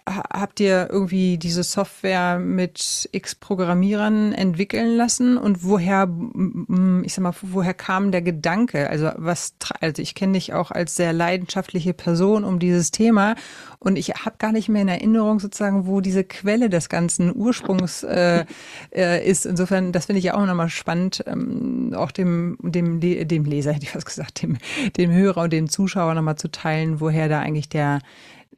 habt 0.06 0.60
ihr 0.60 0.90
irgendwie 0.92 1.38
diese 1.38 1.64
Software 1.64 2.40
mit 2.40 3.10
X 3.12 3.36
Programmierern 3.36 4.34
entwickeln 4.34 4.96
lassen 4.96 5.38
und 5.38 5.64
woher, 5.64 6.10
ich 7.04 7.14
sag 7.14 7.24
mal, 7.24 7.34
woher 7.42 7.74
kam 7.74 8.12
der 8.12 8.22
Gedanke? 8.22 8.90
Also 8.90 9.12
was, 9.16 9.56
also 9.80 10.02
ich 10.02 10.16
kenne 10.16 10.34
dich 10.34 10.54
auch 10.54 10.72
als 10.72 10.96
sehr 10.96 11.14
leidenschaftliche 11.14 11.94
Person 11.94 12.44
um 12.44 12.60
dieses 12.60 12.92
Thema 12.92 13.36
und 13.80 13.98
ich 13.98 14.10
habe 14.10 14.36
gar 14.40 14.52
nicht 14.52 14.70
mehr 14.70 14.82
in 14.82 14.88
Erinnerung 14.88 15.40
sozusagen, 15.40 15.88
wo 15.88 16.02
diese 16.02 16.24
Quelle 16.24 16.70
des 16.70 16.90
ganzen 16.90 17.36
Ursprungs 17.36 18.04
äh, 18.04 18.46
äh, 18.94 19.26
ist. 19.26 19.46
Insofern, 19.46 19.92
das 19.92 20.08
finde 20.08 20.20
ich 20.20 20.26
ja 20.26 20.34
auch 20.36 20.46
nochmal 20.46 20.70
spannend, 20.70 21.24
ähm, 21.28 21.94
auch 21.96 22.12
dem, 22.12 22.58
dem, 22.62 23.00
dem 23.00 23.46
Leser, 23.46 23.74
hätte 23.74 23.84
ich 23.84 23.92
fast 23.92 24.06
gesagt, 24.06 24.42
dem, 24.42 24.58
dem 24.98 25.12
Hörer 25.12 25.44
und 25.44 25.54
dem 25.54 25.70
Zuschauer 25.70 26.14
nochmal 26.14 26.38
zu 26.38 26.50
teilen, 26.50 27.00
woher 27.00 27.30
da 27.30 27.40
eigentlich 27.40 27.70
der 27.70 28.00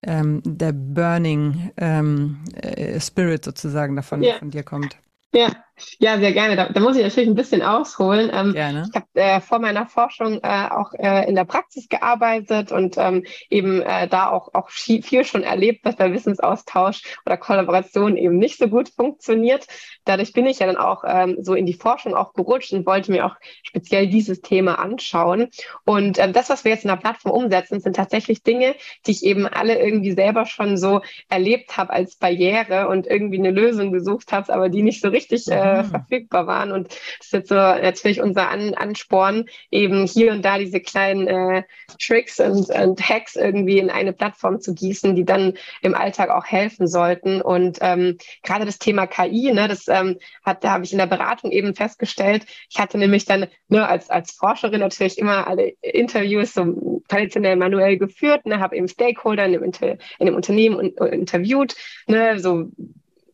ähm, 0.03 0.41
der 0.45 0.71
Burning 0.71 1.71
ähm, 1.77 2.43
äh, 2.55 2.99
Spirit 2.99 3.45
sozusagen 3.45 3.95
davon 3.95 4.23
ja. 4.23 4.37
von 4.37 4.49
dir 4.49 4.63
kommt. 4.63 4.97
Ja, 5.33 5.51
ja, 5.99 6.19
sehr 6.19 6.33
gerne. 6.33 6.55
Da, 6.55 6.69
da 6.69 6.79
muss 6.79 6.95
ich 6.95 7.03
natürlich 7.03 7.29
ein 7.29 7.35
bisschen 7.35 7.61
ausholen. 7.61 8.31
Ähm, 8.33 8.53
gerne. 8.53 8.85
Ich 8.89 8.95
habe 8.95 9.07
äh, 9.13 9.41
vor 9.41 9.59
meiner 9.59 9.85
Forschung 9.85 10.39
äh, 10.43 10.67
auch 10.69 10.93
äh, 10.93 11.27
in 11.27 11.35
der 11.35 11.45
Praxis 11.45 11.89
gearbeitet 11.89 12.71
und 12.71 12.97
ähm, 12.97 13.25
eben 13.49 13.81
äh, 13.81 14.07
da 14.07 14.29
auch, 14.29 14.53
auch 14.53 14.69
viel 14.69 15.23
schon 15.23 15.43
erlebt, 15.43 15.85
dass 15.85 15.95
der 15.95 16.13
Wissensaustausch 16.13 17.01
oder 17.25 17.37
Kollaboration 17.37 18.17
eben 18.17 18.37
nicht 18.37 18.57
so 18.57 18.67
gut 18.67 18.89
funktioniert. 18.89 19.67
Dadurch 20.05 20.33
bin 20.33 20.45
ich 20.45 20.59
ja 20.59 20.67
dann 20.67 20.77
auch 20.77 21.03
ähm, 21.05 21.37
so 21.41 21.53
in 21.53 21.65
die 21.65 21.73
Forschung 21.73 22.13
auch 22.15 22.33
gerutscht 22.33 22.73
und 22.73 22.85
wollte 22.85 23.11
mir 23.11 23.25
auch 23.25 23.35
speziell 23.63 24.07
dieses 24.07 24.41
Thema 24.41 24.79
anschauen. 24.79 25.49
Und 25.85 26.17
äh, 26.17 26.31
das, 26.31 26.49
was 26.49 26.63
wir 26.63 26.71
jetzt 26.71 26.83
in 26.83 26.89
der 26.89 26.97
Plattform 26.97 27.31
umsetzen, 27.31 27.79
sind 27.79 27.95
tatsächlich 27.95 28.43
Dinge, 28.43 28.75
die 29.05 29.11
ich 29.11 29.23
eben 29.23 29.47
alle 29.47 29.79
irgendwie 29.79 30.11
selber 30.11 30.45
schon 30.45 30.77
so 30.77 31.01
erlebt 31.29 31.77
habe 31.77 31.91
als 31.91 32.15
Barriere 32.15 32.87
und 32.87 33.07
irgendwie 33.07 33.39
eine 33.39 33.51
Lösung 33.51 33.91
gesucht 33.91 34.31
habe, 34.31 34.53
aber 34.53 34.69
die 34.69 34.81
nicht 34.81 35.01
so 35.01 35.09
richtig 35.09 35.47
äh, 35.47 35.68
äh, 35.69 35.83
verfügbar 35.83 36.47
waren. 36.47 36.71
Und 36.71 36.89
das 36.89 37.27
ist 37.27 37.33
jetzt 37.33 37.49
so 37.49 37.55
natürlich 37.55 38.21
unser 38.21 38.49
An 38.49 38.73
Ansporn, 38.73 39.45
eben 39.71 40.05
hier 40.05 40.31
und 40.31 40.43
da 40.43 40.57
diese 40.57 40.79
kleinen 40.79 41.27
äh, 41.27 41.63
Tricks 42.01 42.39
und, 42.39 42.69
und 42.69 43.01
Hacks 43.01 43.35
irgendwie 43.35 43.79
in 43.79 43.89
eine 43.89 44.13
Plattform 44.13 44.59
zu 44.59 44.73
gießen, 44.73 45.15
die 45.15 45.25
dann 45.25 45.53
im 45.81 45.95
Alltag 45.95 46.29
auch 46.29 46.45
helfen 46.45 46.87
sollten. 46.87 47.41
Und 47.41 47.79
ähm, 47.81 48.17
gerade 48.43 48.65
das 48.65 48.79
Thema 48.79 49.07
KI, 49.07 49.51
ne, 49.51 49.67
das 49.67 49.87
ähm, 49.87 50.17
hat, 50.43 50.63
da 50.63 50.71
habe 50.71 50.83
ich 50.83 50.91
in 50.91 50.97
der 50.97 51.07
Beratung 51.07 51.51
eben 51.51 51.75
festgestellt. 51.75 52.45
Ich 52.69 52.79
hatte 52.79 52.97
nämlich 52.97 53.25
dann 53.25 53.47
ne, 53.67 53.87
als, 53.87 54.09
als 54.09 54.31
Forscherin 54.31 54.79
natürlich 54.79 55.17
immer 55.17 55.47
alle 55.47 55.73
Interviews 55.81 56.53
so 56.53 57.01
traditionell 57.07 57.55
manuell 57.55 57.97
geführt, 57.97 58.45
ne, 58.45 58.59
habe 58.59 58.75
eben 58.75 58.87
Stakeholder 58.87 59.45
in 59.45 59.53
dem, 59.53 59.63
in 59.63 60.25
dem 60.25 60.35
Unternehmen 60.35 60.75
und, 60.75 60.99
und 60.99 61.09
interviewt, 61.09 61.75
ne, 62.07 62.39
so 62.39 62.69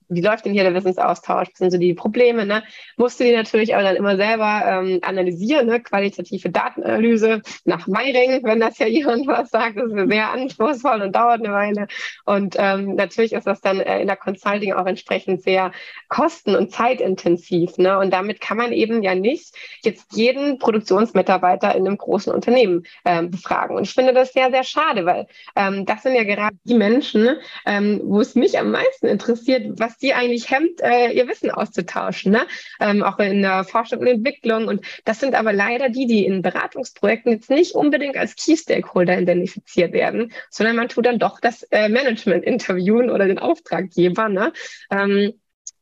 wie 0.10 0.22
läuft 0.22 0.46
denn 0.46 0.54
hier 0.54 0.64
der 0.64 0.74
Wissensaustausch, 0.74 1.50
was 1.52 1.58
sind 1.58 1.72
so 1.72 1.78
die 1.78 1.94
Probleme, 1.94 2.46
ne? 2.46 2.64
Musst 2.98 3.20
du 3.20 3.24
die 3.24 3.34
natürlich 3.34 3.74
aber 3.74 3.84
dann 3.84 3.96
immer 3.96 4.16
selber 4.18 4.62
ähm, 4.66 5.00
analysieren, 5.02 5.68
ne? 5.68 5.80
qualitative 5.80 6.50
Datenanalyse 6.50 7.42
nach 7.66 7.88
Meiring, 7.88 8.44
wenn 8.44 8.60
das 8.60 8.78
ja 8.80 8.88
jemand 8.96 9.28
was 9.28 9.50
sagt, 9.50 9.78
das 9.78 9.92
ist 9.92 10.10
sehr 10.10 10.32
anspruchsvoll 10.32 11.02
und 11.02 11.16
dauert 11.16 11.44
eine 11.44 11.54
Weile. 11.54 11.88
Und 12.26 12.56
ähm, 12.58 12.96
natürlich 12.96 13.34
ist 13.34 13.48
das 13.48 13.62
dann 13.62 13.80
äh, 13.80 14.02
in 14.02 14.08
der 14.08 14.18
Consulting 14.18 14.74
auch 14.74 14.86
entsprechend 14.86 15.42
sehr 15.42 15.72
kosten- 16.10 16.56
und 16.56 16.72
zeitintensiv. 16.72 17.78
Ne? 17.78 17.98
Und 18.00 18.12
damit 18.12 18.42
kann 18.42 18.58
man 18.58 18.72
eben 18.72 19.04
ja 19.04 19.16
nicht 19.16 19.56
jetzt 19.84 20.16
jeden 20.16 20.60
Produktionsmitarbeiter 20.60 21.76
in 21.76 21.88
einem 21.88 21.98
großen 21.98 22.34
Unternehmen 22.34 22.86
ähm, 23.06 23.32
befragen. 23.32 23.76
Und 23.76 23.84
ich 23.84 23.94
finde 23.94 24.14
das 24.14 24.34
sehr, 24.34 24.52
sehr 24.52 24.64
schade, 24.64 25.06
weil 25.06 25.28
ähm, 25.56 25.86
das 25.86 26.04
sind 26.04 26.16
ja 26.16 26.24
gerade 26.24 26.56
die 26.64 26.76
Menschen, 26.76 27.38
ähm, 27.66 28.02
wo 28.04 28.20
es 28.20 28.36
mich 28.36 28.58
am 28.58 28.72
meisten 28.72 29.08
interessiert, 29.08 29.80
was 29.80 29.95
was 29.96 30.00
die 30.00 30.14
eigentlich 30.14 30.50
hemmt, 30.52 30.82
äh, 30.82 31.12
ihr 31.12 31.28
Wissen 31.28 31.52
auszutauschen, 31.52 32.32
ne? 32.32 32.48
Ähm, 32.80 33.04
auch 33.04 33.20
in 33.20 33.42
der 33.42 33.64
Forschung 33.64 34.00
und 34.00 34.08
Entwicklung. 34.08 34.68
Und 34.68 34.86
das 35.06 35.20
sind 35.20 35.36
aber 35.36 35.54
leider 35.54 35.90
die, 35.90 36.06
die 36.06 36.26
in 36.26 36.42
Beratungsprojekten 36.42 37.32
jetzt 37.32 37.50
nicht 37.50 37.76
unbedingt 37.76 38.18
als 38.18 38.36
Key 38.36 38.58
Stakeholder 38.58 39.20
identifiziert 39.20 39.94
werden, 39.94 40.34
sondern 40.50 40.76
man 40.76 40.90
tut 40.90 41.06
dann 41.06 41.20
doch 41.20 41.40
das 41.40 41.64
äh, 41.72 41.90
Management 41.90 42.44
interviewen 42.44 43.10
oder 43.10 43.28
den 43.28 43.40
Auftraggeber. 43.40 44.30
Ne? 44.30 44.54
Ähm, 44.92 45.34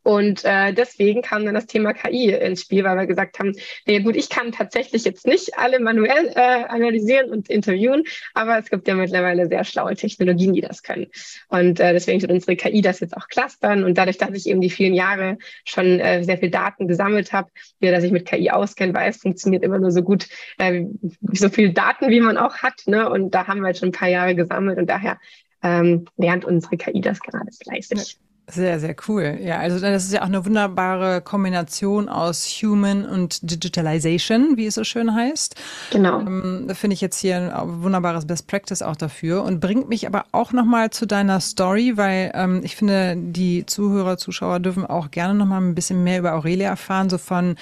und 0.03 0.43
äh, 0.43 0.74
deswegen 0.74 1.22
kam 1.22 1.45
dann 1.45 1.55
das 1.55 1.65
Thema 1.65 1.93
KI 1.93 2.33
ins 2.33 2.62
Spiel, 2.62 2.83
weil 2.83 2.98
wir 2.98 3.07
gesagt 3.07 3.39
haben, 3.39 3.53
nee, 3.88 4.00
gut, 4.01 4.15
ich 4.15 4.29
kann 4.29 4.51
tatsächlich 4.51 5.05
jetzt 5.05 5.25
nicht 5.25 5.57
alle 5.57 5.79
manuell 5.79 6.31
äh, 6.36 6.65
analysieren 6.65 7.31
und 7.31 7.50
interviewen, 7.50 8.03
aber 8.33 8.57
es 8.57 8.69
gibt 8.69 8.88
ja 8.88 8.95
mittlerweile 8.95 9.48
sehr 9.48 9.63
schlaue 9.63 9.95
Technologien, 9.95 10.53
die 10.53 10.62
das 10.62 10.83
können. 10.83 11.07
Und 11.48 11.79
äh, 11.79 11.93
deswegen 11.93 12.19
tut 12.19 12.31
unsere 12.31 12.55
KI 12.57 12.81
das 12.81 13.00
jetzt 13.00 13.15
auch 13.15 13.27
clustern. 13.29 13.83
Und 13.83 13.98
dadurch, 13.98 14.17
dass 14.17 14.31
ich 14.31 14.48
eben 14.48 14.62
die 14.62 14.69
vielen 14.69 14.93
Jahre 14.93 15.38
schon 15.63 16.00
äh, 16.00 16.24
sehr 16.24 16.38
viel 16.38 16.50
Daten 16.50 16.88
gesammelt 16.88 17.31
habe, 17.31 17.50
wie 17.79 17.89
dass 17.89 18.03
ich 18.03 18.12
mit 18.12 18.25
KI 18.25 18.51
auskenne, 18.51 18.93
weiß, 18.93 19.17
funktioniert 19.17 19.63
immer 19.63 19.79
nur 19.79 19.91
so 19.91 20.01
gut, 20.01 20.27
äh, 20.57 20.83
so 21.31 21.50
viel 21.50 21.72
Daten, 21.72 22.10
wie 22.10 22.22
man 22.22 22.38
auch 22.38 22.57
hat. 22.57 22.83
Ne? 22.88 23.10
Und 23.10 23.31
da 23.31 23.48
haben 23.48 23.62
wir 23.62 23.69
jetzt 23.69 23.79
schon 23.79 23.89
ein 23.89 23.93
paar 23.93 24.10
Jahre 24.10 24.36
gesammelt 24.36 24.77
und 24.77 24.89
daher 24.89 25.17
ähm, 25.62 26.05
lernt 26.17 26.43
unsere 26.43 26.75
KI 26.75 27.00
das 27.00 27.22
gerade 27.22 27.50
fleißig. 27.63 28.17
Sehr, 28.48 28.78
sehr 28.78 28.94
cool. 29.08 29.38
Ja, 29.42 29.60
also 29.60 29.80
das 29.80 30.04
ist 30.04 30.12
ja 30.12 30.22
auch 30.22 30.26
eine 30.26 30.46
wunderbare 30.46 31.22
Kombination 31.22 32.10
aus 32.10 32.46
Human 32.62 33.06
und 33.06 33.40
Digitalization, 33.50 34.58
wie 34.58 34.66
es 34.66 34.76
so 34.76 34.84
schön 34.84 35.16
heißt. 35.16 35.56
Genau. 35.92 36.20
Ähm, 36.20 36.66
da 36.68 36.74
finde 36.74 36.94
ich 36.96 37.00
jetzt 37.00 37.20
hier 37.20 37.38
ein 37.38 37.84
wunderbares 37.84 38.28
Best 38.28 38.48
Practice 38.48 38.82
auch 38.82 38.98
dafür 38.98 39.44
und 39.44 39.62
bringt 39.62 39.88
mich 39.88 40.08
aber 40.08 40.26
auch 40.34 40.52
nochmal 40.52 40.90
zu 40.90 41.06
deiner 41.06 41.40
Story, 41.40 41.94
weil 41.96 42.32
ähm, 42.34 42.60
ich 42.64 42.76
finde, 42.76 43.16
die 43.18 43.66
Zuhörer, 43.66 44.18
Zuschauer 44.18 44.60
dürfen 44.60 44.86
auch 44.86 45.10
gerne 45.10 45.36
nochmal 45.36 45.62
ein 45.62 45.74
bisschen 45.74 46.04
mehr 46.04 46.20
über 46.20 46.34
Aurelia 46.34 46.70
erfahren, 46.70 47.10
so 47.10 47.18
von, 47.18 47.56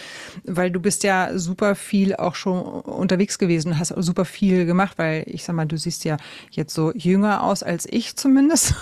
weil 0.45 0.71
du 0.71 0.79
bist 0.79 1.03
ja 1.03 1.37
super 1.37 1.75
viel 1.75 2.15
auch 2.15 2.33
schon 2.33 2.59
unterwegs 2.59 3.37
gewesen, 3.37 3.77
hast 3.77 3.93
super 3.97 4.25
viel 4.25 4.65
gemacht, 4.65 4.97
weil 4.97 5.25
ich 5.27 5.43
sag 5.43 5.55
mal, 5.55 5.67
du 5.67 5.77
siehst 5.77 6.05
ja 6.05 6.17
jetzt 6.49 6.73
so 6.73 6.91
jünger 6.95 7.43
aus 7.43 7.61
als 7.61 7.87
ich 7.87 8.15
zumindest. 8.15 8.73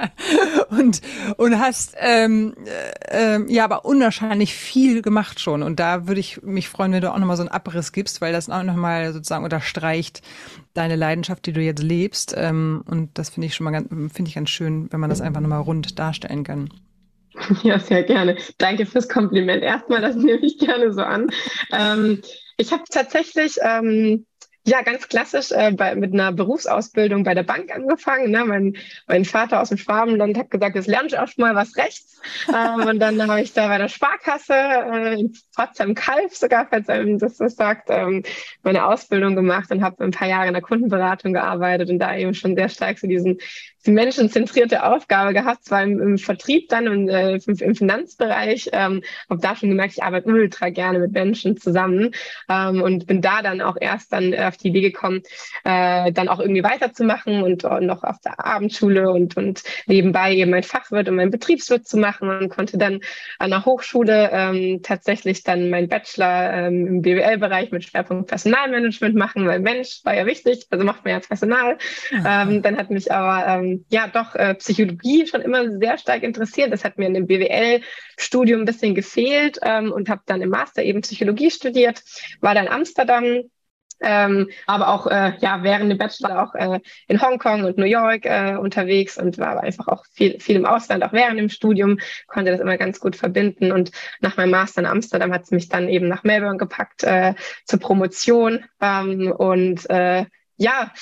und 0.70 1.02
und 1.36 1.58
hast 1.58 1.94
ähm, 1.98 2.54
äh, 3.10 3.40
ja 3.52 3.64
aber 3.64 3.84
unwahrscheinlich 3.84 4.54
viel 4.54 5.02
gemacht 5.02 5.40
schon. 5.40 5.62
Und 5.62 5.80
da 5.80 6.06
würde 6.06 6.20
ich 6.20 6.42
mich 6.42 6.68
freuen, 6.68 6.92
wenn 6.92 7.00
du 7.00 7.12
auch 7.12 7.18
nochmal 7.18 7.36
so 7.36 7.42
einen 7.42 7.50
Abriss 7.50 7.92
gibst, 7.92 8.20
weil 8.20 8.32
das 8.32 8.48
auch 8.48 8.62
nochmal 8.62 9.12
sozusagen 9.12 9.44
unterstreicht 9.44 10.22
deine 10.74 10.96
Leidenschaft, 10.96 11.46
die 11.46 11.52
du 11.52 11.60
jetzt 11.60 11.82
lebst. 11.82 12.34
Ähm, 12.36 12.82
und 12.86 13.18
das 13.18 13.30
finde 13.30 13.46
ich 13.46 13.54
schon 13.54 13.64
mal 13.64 13.70
ganz, 13.70 13.88
finde 13.88 14.28
ich 14.28 14.34
ganz 14.34 14.50
schön, 14.50 14.88
wenn 14.92 15.00
man 15.00 15.10
das 15.10 15.20
einfach 15.20 15.40
nochmal 15.40 15.62
rund 15.62 15.98
darstellen 15.98 16.44
kann. 16.44 16.70
Ja, 17.62 17.78
sehr 17.78 18.02
gerne. 18.02 18.38
Danke 18.56 18.86
fürs 18.86 19.10
Kompliment. 19.10 19.62
Erstmal, 19.62 20.00
das 20.00 20.16
nehme 20.16 20.38
ich 20.40 20.58
gerne 20.58 20.92
so 20.94 21.02
an. 21.02 21.30
Ähm, 21.70 22.22
ich 22.56 22.72
habe 22.72 22.84
tatsächlich 22.90 23.56
ähm, 23.60 24.24
ja, 24.66 24.82
ganz 24.82 25.08
klassisch 25.08 25.52
äh, 25.52 25.70
bei, 25.70 25.94
mit 25.94 26.12
einer 26.12 26.32
Berufsausbildung 26.32 27.22
bei 27.22 27.34
der 27.34 27.44
Bank 27.44 27.72
angefangen. 27.72 28.32
Ne? 28.32 28.44
Mein, 28.44 28.76
mein 29.06 29.24
Vater 29.24 29.60
aus 29.62 29.68
dem 29.68 29.78
Schwabenland 29.78 30.36
hat 30.36 30.50
gesagt, 30.50 30.74
jetzt 30.74 30.88
lernst 30.88 31.14
du 31.14 31.22
auch 31.22 31.28
mal 31.36 31.54
was 31.54 31.76
rechts. 31.76 32.20
ähm, 32.48 32.86
und 32.86 32.98
dann 32.98 33.30
habe 33.30 33.40
ich 33.40 33.52
da 33.52 33.68
bei 33.68 33.78
der 33.78 33.88
Sparkasse 33.88 34.54
äh, 34.54 35.20
in 35.20 35.34
Pforzheim-Kalf 35.54 36.34
sogar, 36.34 36.66
falls 36.68 36.88
einem 36.88 37.18
das 37.18 37.36
so 37.36 37.46
sagt, 37.46 37.90
ähm, 37.90 38.24
meine 38.64 38.86
Ausbildung 38.86 39.36
gemacht 39.36 39.70
und 39.70 39.84
habe 39.84 40.02
ein 40.02 40.10
paar 40.10 40.28
Jahre 40.28 40.48
in 40.48 40.54
der 40.54 40.62
Kundenberatung 40.62 41.32
gearbeitet 41.32 41.88
und 41.88 42.00
da 42.00 42.16
eben 42.16 42.34
schon 42.34 42.56
sehr 42.56 42.68
stark 42.68 42.98
so 42.98 43.06
diesen 43.06 43.38
menschenzentrierte 43.86 44.84
Aufgabe 44.84 45.32
gehabt, 45.32 45.64
zwar 45.64 45.82
im, 45.82 46.00
im 46.00 46.18
Vertrieb 46.18 46.68
dann 46.68 46.88
und 46.88 47.08
äh, 47.08 47.36
im, 47.36 47.56
im, 47.58 47.74
Finanzbereich. 47.74 48.70
Ähm, 48.72 49.02
habe 49.28 49.40
da 49.40 49.56
schon 49.56 49.70
gemerkt, 49.70 49.94
ich 49.94 50.02
arbeite 50.02 50.28
ultra 50.28 50.70
gerne 50.70 50.98
mit 50.98 51.12
Menschen 51.12 51.56
zusammen 51.56 52.12
ähm, 52.48 52.82
und 52.82 53.06
bin 53.06 53.20
da 53.20 53.42
dann 53.42 53.60
auch 53.60 53.76
erst 53.80 54.12
dann 54.12 54.34
auf 54.34 54.56
die 54.56 54.68
Idee 54.68 54.80
gekommen, 54.80 55.22
äh, 55.64 56.12
dann 56.12 56.28
auch 56.28 56.40
irgendwie 56.40 56.64
weiterzumachen 56.64 57.42
und, 57.42 57.64
und 57.64 57.86
noch 57.86 58.02
auf 58.02 58.16
der 58.24 58.44
Abendschule 58.44 59.10
und, 59.10 59.36
und 59.36 59.62
nebenbei 59.86 60.34
eben 60.34 60.50
mein 60.50 60.62
Fachwirt 60.62 61.08
und 61.08 61.16
mein 61.16 61.30
Betriebswirt 61.30 61.86
zu 61.86 61.96
machen 61.96 62.28
und 62.28 62.48
konnte 62.48 62.78
dann 62.78 63.00
an 63.38 63.50
der 63.50 63.64
Hochschule 63.64 64.30
ähm, 64.32 64.80
tatsächlich 64.82 65.42
dann 65.42 65.70
meinen 65.70 65.88
Bachelor 65.88 66.52
ähm, 66.52 66.86
im 66.86 67.02
BWL-Bereich 67.02 67.72
mit 67.72 67.84
Schwerpunkt 67.84 68.28
Personalmanagement 68.28 69.14
machen, 69.14 69.46
weil 69.46 69.60
Mensch 69.60 70.00
war 70.04 70.14
ja 70.14 70.26
wichtig, 70.26 70.66
also 70.70 70.84
macht 70.84 71.04
man 71.04 71.14
ja 71.14 71.20
Personal. 71.20 71.78
Ähm, 72.12 72.62
dann 72.62 72.76
hat 72.76 72.90
mich 72.90 73.12
aber 73.12 73.62
ja 73.88 74.08
doch 74.08 74.34
äh, 74.34 74.54
Psychologie 74.54 75.26
schon 75.26 75.42
immer 75.42 75.78
sehr 75.78 75.98
stark 75.98 76.22
interessiert. 76.22 76.72
Das 76.72 76.84
hat 76.84 76.98
mir 76.98 77.06
in 77.06 77.14
dem 77.14 77.26
BWL-Studium 77.26 78.60
ein 78.60 78.66
bisschen 78.66 78.94
gefehlt 78.94 79.58
ähm, 79.62 79.92
und 79.92 80.08
habe 80.08 80.22
dann 80.26 80.42
im 80.42 80.50
Master 80.50 80.82
eben 80.82 81.02
Psychologie 81.02 81.50
studiert, 81.50 82.02
war 82.40 82.54
dann 82.54 82.66
in 82.66 82.72
Amsterdam, 82.72 83.42
ähm, 84.00 84.50
aber 84.66 84.88
auch 84.88 85.06
äh, 85.06 85.32
ja 85.40 85.62
während 85.62 85.90
dem 85.90 85.98
Bachelor 85.98 86.42
auch 86.42 86.54
äh, 86.54 86.80
in 87.08 87.22
Hongkong 87.22 87.64
und 87.64 87.78
New 87.78 87.86
York 87.86 88.26
äh, 88.26 88.56
unterwegs 88.56 89.16
und 89.16 89.38
war 89.38 89.62
einfach 89.62 89.88
auch 89.88 90.04
viel, 90.12 90.38
viel 90.38 90.56
im 90.56 90.66
Ausland, 90.66 91.02
auch 91.02 91.12
während 91.12 91.38
dem 91.38 91.48
Studium, 91.48 91.98
konnte 92.26 92.50
das 92.50 92.60
immer 92.60 92.76
ganz 92.76 93.00
gut 93.00 93.16
verbinden. 93.16 93.72
Und 93.72 93.92
nach 94.20 94.36
meinem 94.36 94.50
Master 94.50 94.80
in 94.80 94.86
Amsterdam 94.86 95.32
hat 95.32 95.44
es 95.44 95.50
mich 95.50 95.68
dann 95.68 95.88
eben 95.88 96.08
nach 96.08 96.24
Melbourne 96.24 96.58
gepackt 96.58 97.04
äh, 97.04 97.34
zur 97.64 97.80
Promotion. 97.80 98.64
Ähm, 98.80 99.32
und 99.32 99.88
äh, 99.88 100.26
ja, 100.56 100.92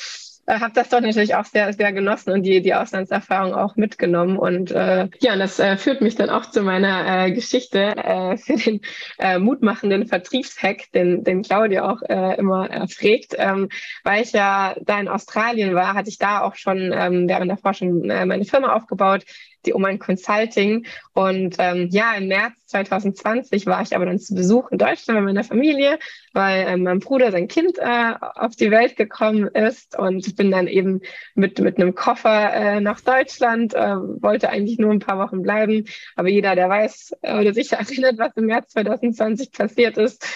äh, 0.47 0.61
habe 0.61 0.73
das 0.75 0.89
doch 0.89 1.01
natürlich 1.01 1.35
auch 1.35 1.45
sehr, 1.45 1.73
sehr 1.73 1.93
genossen 1.93 2.33
und 2.33 2.43
die, 2.43 2.61
die 2.61 2.75
Auslandserfahrung 2.75 3.55
auch 3.55 3.77
mitgenommen. 3.77 4.37
Und 4.37 4.71
äh, 4.71 5.09
ja, 5.21 5.33
und 5.33 5.39
das 5.39 5.59
äh, 5.59 5.77
führt 5.77 6.01
mich 6.01 6.15
dann 6.17 6.31
auch 6.31 6.51
zu 6.51 6.63
meiner 6.63 7.27
äh, 7.27 7.33
Geschichte 7.33 7.97
äh, 7.97 8.37
für 8.37 8.57
den 8.57 8.81
äh, 9.19 9.39
mutmachenden 9.39 10.07
Vertriebshack, 10.07 10.91
den, 10.93 11.25
den 11.25 11.43
Claudia 11.43 11.91
auch 11.91 12.03
äh, 12.03 12.37
immer 12.39 12.69
erfragt. 12.71 13.35
Ähm, 13.37 13.69
weil 14.03 14.23
ich 14.23 14.33
ja 14.33 14.77
da 14.83 15.01
in 15.01 15.09
Australien 15.09 15.75
war, 15.75 15.95
hatte 15.95 16.09
ich 16.09 16.19
da 16.19 16.43
auch 16.43 16.55
schon 16.57 16.93
ähm, 16.93 17.29
während 17.29 17.51
der 17.51 17.59
Forschung 17.59 18.11
äh, 18.11 18.27
meine 18.27 18.45
Firma 18.45 18.75
aufgebaut, 18.75 19.25
die 19.67 19.75
Oman 19.75 19.99
Consulting. 19.99 20.87
Und 21.13 21.57
ähm, 21.59 21.89
ja, 21.91 22.15
im 22.15 22.29
März 22.29 22.55
2020 22.67 23.67
war 23.67 23.83
ich 23.83 23.95
aber 23.95 24.07
dann 24.07 24.19
zu 24.19 24.35
Besuch 24.35 24.71
in 24.71 24.79
Deutschland 24.79 25.19
bei 25.19 25.25
meiner 25.25 25.45
Familie, 25.45 25.99
weil 26.33 26.67
äh, 26.67 26.77
mein 26.77 26.99
Bruder 26.99 27.31
sein 27.31 27.49
Kind 27.49 27.79
äh, 27.79 28.15
auf 28.21 28.57
die 28.57 28.71
Welt 28.71 28.97
gekommen 28.97 29.47
ist 29.49 29.99
und 29.99 30.37
bin 30.37 30.51
dann 30.51 30.67
eben 30.67 31.01
mit, 31.35 31.59
mit 31.61 31.79
einem 31.79 31.95
Koffer 31.95 32.53
äh, 32.53 32.81
nach 32.81 33.01
Deutschland, 33.01 33.75
äh, 33.75 33.97
wollte 33.97 34.51
eigentlich 34.51 34.79
nur 34.79 34.91
ein 34.91 34.99
paar 34.99 35.19
Wochen 35.19 35.43
bleiben. 35.43 35.85
Aber 36.17 36.29
jeder, 36.29 36.55
der 36.55 36.69
weiß 36.69 37.13
oder 37.23 37.55
sich 37.55 37.73
erinnert, 37.73 38.19
was 38.19 38.37
im 38.37 38.47
März 38.47 38.73
2020 38.73 39.53
passiert 39.53 39.99
ist, 39.99 40.27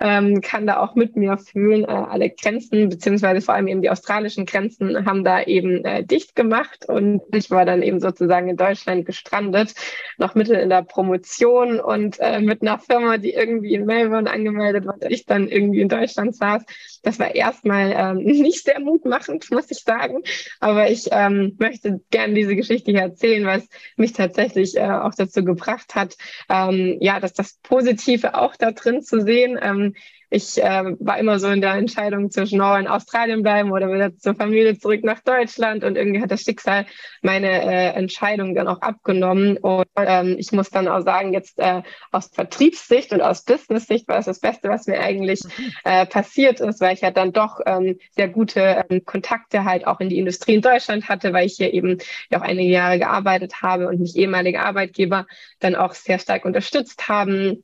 ähm, 0.00 0.40
kann 0.40 0.66
da 0.66 0.78
auch 0.80 0.94
mit 0.94 1.16
mir 1.16 1.38
fühlen. 1.38 1.84
Äh, 1.84 1.86
alle 1.86 2.30
Grenzen, 2.30 2.88
beziehungsweise 2.88 3.40
vor 3.40 3.54
allem 3.54 3.68
eben 3.68 3.82
die 3.82 3.90
australischen 3.90 4.46
Grenzen, 4.46 5.06
haben 5.06 5.24
da 5.24 5.42
eben 5.42 5.84
äh, 5.84 6.04
dicht 6.04 6.36
gemacht 6.36 6.86
und 6.88 7.22
ich 7.34 7.50
war 7.50 7.64
dann 7.64 7.82
eben 7.82 8.00
sozusagen 8.00 8.48
in 8.48 8.56
Deutschland 8.56 9.06
gestrandet, 9.06 9.74
noch 10.18 10.34
mitten 10.34 10.54
in 10.54 10.68
der 10.68 10.82
Promotion 10.82 11.80
und 11.80 12.18
äh, 12.20 12.40
mit 12.40 12.62
einer 12.62 12.78
Firma, 12.78 13.18
die 13.18 13.32
irgendwie 13.32 13.74
in 13.74 13.86
Melbourne 13.86 14.30
angemeldet 14.30 14.86
war, 14.86 14.96
ich 15.08 15.26
dann 15.26 15.48
irgendwie 15.48 15.80
in 15.80 15.88
Deutschland 15.88 16.36
saß. 16.36 16.64
Das 17.02 17.18
war 17.18 17.34
erstmal 17.34 17.92
ähm, 17.96 18.16
nicht 18.24 18.64
sehr 18.64 18.80
mutmachend, 18.80 19.50
muss 19.50 19.70
ich 19.70 19.78
sagen, 19.78 20.22
aber 20.60 20.90
ich 20.90 21.08
ähm, 21.10 21.56
möchte 21.58 22.00
gerne 22.10 22.34
diese 22.34 22.56
Geschichte 22.56 22.90
hier 22.90 23.02
erzählen, 23.02 23.44
weil 23.46 23.60
es 23.60 23.68
mich 23.96 24.12
tatsächlich 24.12 24.76
äh, 24.76 24.82
auch 24.82 25.14
dazu 25.14 25.44
gebracht 25.44 25.94
hat, 25.94 26.16
ähm, 26.48 26.98
ja, 27.00 27.20
dass 27.20 27.32
das 27.32 27.58
Positive 27.62 28.34
auch 28.34 28.56
da 28.56 28.72
drin 28.72 29.02
zu 29.02 29.20
sehen. 29.20 29.58
Ähm, 29.60 29.85
ich 30.28 30.62
äh, 30.62 30.84
war 30.98 31.18
immer 31.18 31.38
so 31.38 31.48
in 31.48 31.60
der 31.60 31.74
Entscheidung 31.74 32.30
zwischen 32.30 32.60
oh, 32.60 32.74
in 32.74 32.88
Australien 32.88 33.42
bleiben 33.42 33.70
oder 33.70 33.92
wieder 33.92 34.16
zur 34.16 34.34
Familie 34.34 34.76
zurück 34.76 35.04
nach 35.04 35.20
Deutschland 35.20 35.84
und 35.84 35.96
irgendwie 35.96 36.20
hat 36.20 36.30
das 36.30 36.42
Schicksal 36.42 36.86
meine 37.22 37.48
äh, 37.48 37.92
Entscheidung 37.92 38.54
dann 38.54 38.66
auch 38.66 38.80
abgenommen 38.80 39.56
und 39.58 39.86
ähm, 39.96 40.36
ich 40.38 40.50
muss 40.50 40.70
dann 40.70 40.88
auch 40.88 41.02
sagen, 41.02 41.32
jetzt 41.32 41.58
äh, 41.58 41.82
aus 42.10 42.28
Vertriebssicht 42.32 43.12
und 43.12 43.20
aus 43.20 43.44
Business-Sicht 43.44 44.08
war 44.08 44.18
es 44.18 44.26
das 44.26 44.40
Beste, 44.40 44.68
was 44.68 44.86
mir 44.86 45.00
eigentlich 45.00 45.44
mhm. 45.44 45.72
äh, 45.84 46.06
passiert 46.06 46.60
ist, 46.60 46.80
weil 46.80 46.94
ich 46.94 47.02
ja 47.02 47.12
dann 47.12 47.32
doch 47.32 47.60
ähm, 47.64 47.98
sehr 48.10 48.28
gute 48.28 48.84
ähm, 48.90 49.04
Kontakte 49.04 49.64
halt 49.64 49.86
auch 49.86 50.00
in 50.00 50.08
die 50.08 50.18
Industrie 50.18 50.54
in 50.54 50.62
Deutschland 50.62 51.08
hatte, 51.08 51.32
weil 51.32 51.46
ich 51.46 51.54
hier 51.56 51.72
eben 51.72 51.98
ja 52.30 52.38
auch 52.38 52.44
einige 52.44 52.70
Jahre 52.70 52.98
gearbeitet 52.98 53.62
habe 53.62 53.86
und 53.86 54.00
mich 54.00 54.16
ehemalige 54.16 54.60
Arbeitgeber 54.60 55.26
dann 55.60 55.76
auch 55.76 55.94
sehr 55.94 56.18
stark 56.18 56.44
unterstützt 56.44 57.08
haben 57.08 57.62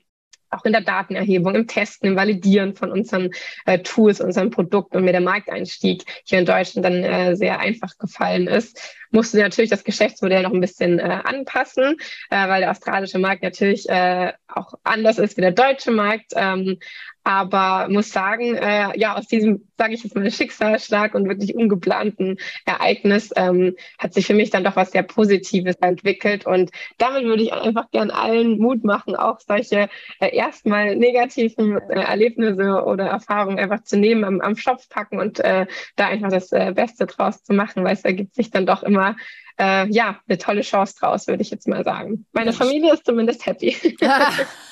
auch 0.53 0.65
in 0.65 0.73
der 0.73 0.83
Datenerhebung, 0.83 1.55
im 1.55 1.67
Testen, 1.67 2.09
im 2.09 2.17
Validieren 2.17 2.75
von 2.75 2.91
unseren 2.91 3.31
äh, 3.67 3.79
Tools, 3.79 4.21
unserem 4.21 4.51
Produkt 4.51 4.95
und 4.95 5.05
mir 5.05 5.13
der 5.13 5.21
Markteinstieg 5.21 6.05
hier 6.25 6.39
in 6.39 6.47
Deutschland 6.47 6.85
dann 6.85 7.05
äh, 7.05 7.37
sehr 7.37 7.61
einfach 7.61 7.97
gefallen 7.99 8.47
ist, 8.47 8.97
musste 9.13 9.39
natürlich 9.39 9.71
das 9.71 9.85
Geschäftsmodell 9.85 10.43
noch 10.43 10.53
ein 10.53 10.61
bisschen 10.61 10.99
äh, 10.99 11.21
anpassen, 11.25 11.97
äh, 12.31 12.49
weil 12.49 12.61
der 12.61 12.71
australische 12.71 13.19
Markt 13.19 13.43
natürlich 13.43 13.89
äh, 13.89 14.33
auch 14.49 14.75
anders 14.85 15.19
ist 15.19 15.37
wie 15.37 15.43
der 15.43 15.53
deutsche 15.53 15.91
Markt. 15.91 16.33
Ähm, 16.35 16.79
aber 17.25 17.89
muss 17.89 18.11
sagen, 18.11 18.57
äh, 18.57 18.99
ja, 18.99 19.17
aus 19.17 19.29
diesem, 19.29 19.69
sage 19.79 19.95
ich 19.95 20.03
jetzt 20.03 20.17
mal, 20.17 20.29
Schicksalsschlag 20.29 21.15
und 21.15 21.29
wirklich 21.29 21.55
ungeplanten 21.55 22.39
Ereignis 22.65 23.31
ähm, 23.37 23.77
hat 23.99 24.13
sich 24.13 24.27
für 24.27 24.35
mich 24.35 24.51
dann 24.51 24.65
doch 24.65 24.75
was 24.75 24.91
sehr 24.91 25.05
Positives 25.05 25.77
entwickelt. 25.77 26.47
Und 26.47 26.71
damit 26.99 27.25
würde 27.25 27.45
ich 27.45 27.53
einfach 27.53 27.91
gern 27.93 28.11
allen 28.11 28.59
Mut 28.59 28.83
machen, 28.83 29.15
auch 29.15 29.39
solche 29.39 29.89
äh, 30.21 30.35
erstmal 30.35 30.97
negativen 30.97 31.79
äh, 31.91 32.01
Erlebnisse 32.01 32.85
oder 32.85 33.07
Erfahrungen 33.07 33.59
einfach 33.59 33.85
zu 33.85 33.97
nehmen, 33.97 34.25
am, 34.25 34.41
am 34.41 34.57
Schopf 34.57 34.89
packen 34.89 35.21
und 35.21 35.39
äh, 35.41 35.67
da 35.95 36.09
einfach 36.09 36.31
das 36.31 36.51
äh, 36.51 36.73
Beste 36.75 37.07
draus 37.07 37.45
zu 37.45 37.53
machen, 37.53 37.85
weil 37.85 37.95
es 37.95 38.05
ergibt 38.05 38.35
sich 38.35 38.51
dann 38.51 38.67
doch 38.67 38.83
immer 38.83 39.02
äh, 39.59 39.89
ja, 39.89 40.21
eine 40.29 40.39
tolle 40.39 40.63
Chance 40.63 40.95
draus, 40.99 41.27
würde 41.27 41.43
ich 41.43 41.51
jetzt 41.51 41.69
mal 41.69 41.85
sagen. 41.85 42.27
Meine 42.33 42.53
Familie 42.53 42.95
ist 42.95 43.07
zumindest 43.07 43.47
happy. 43.47 43.77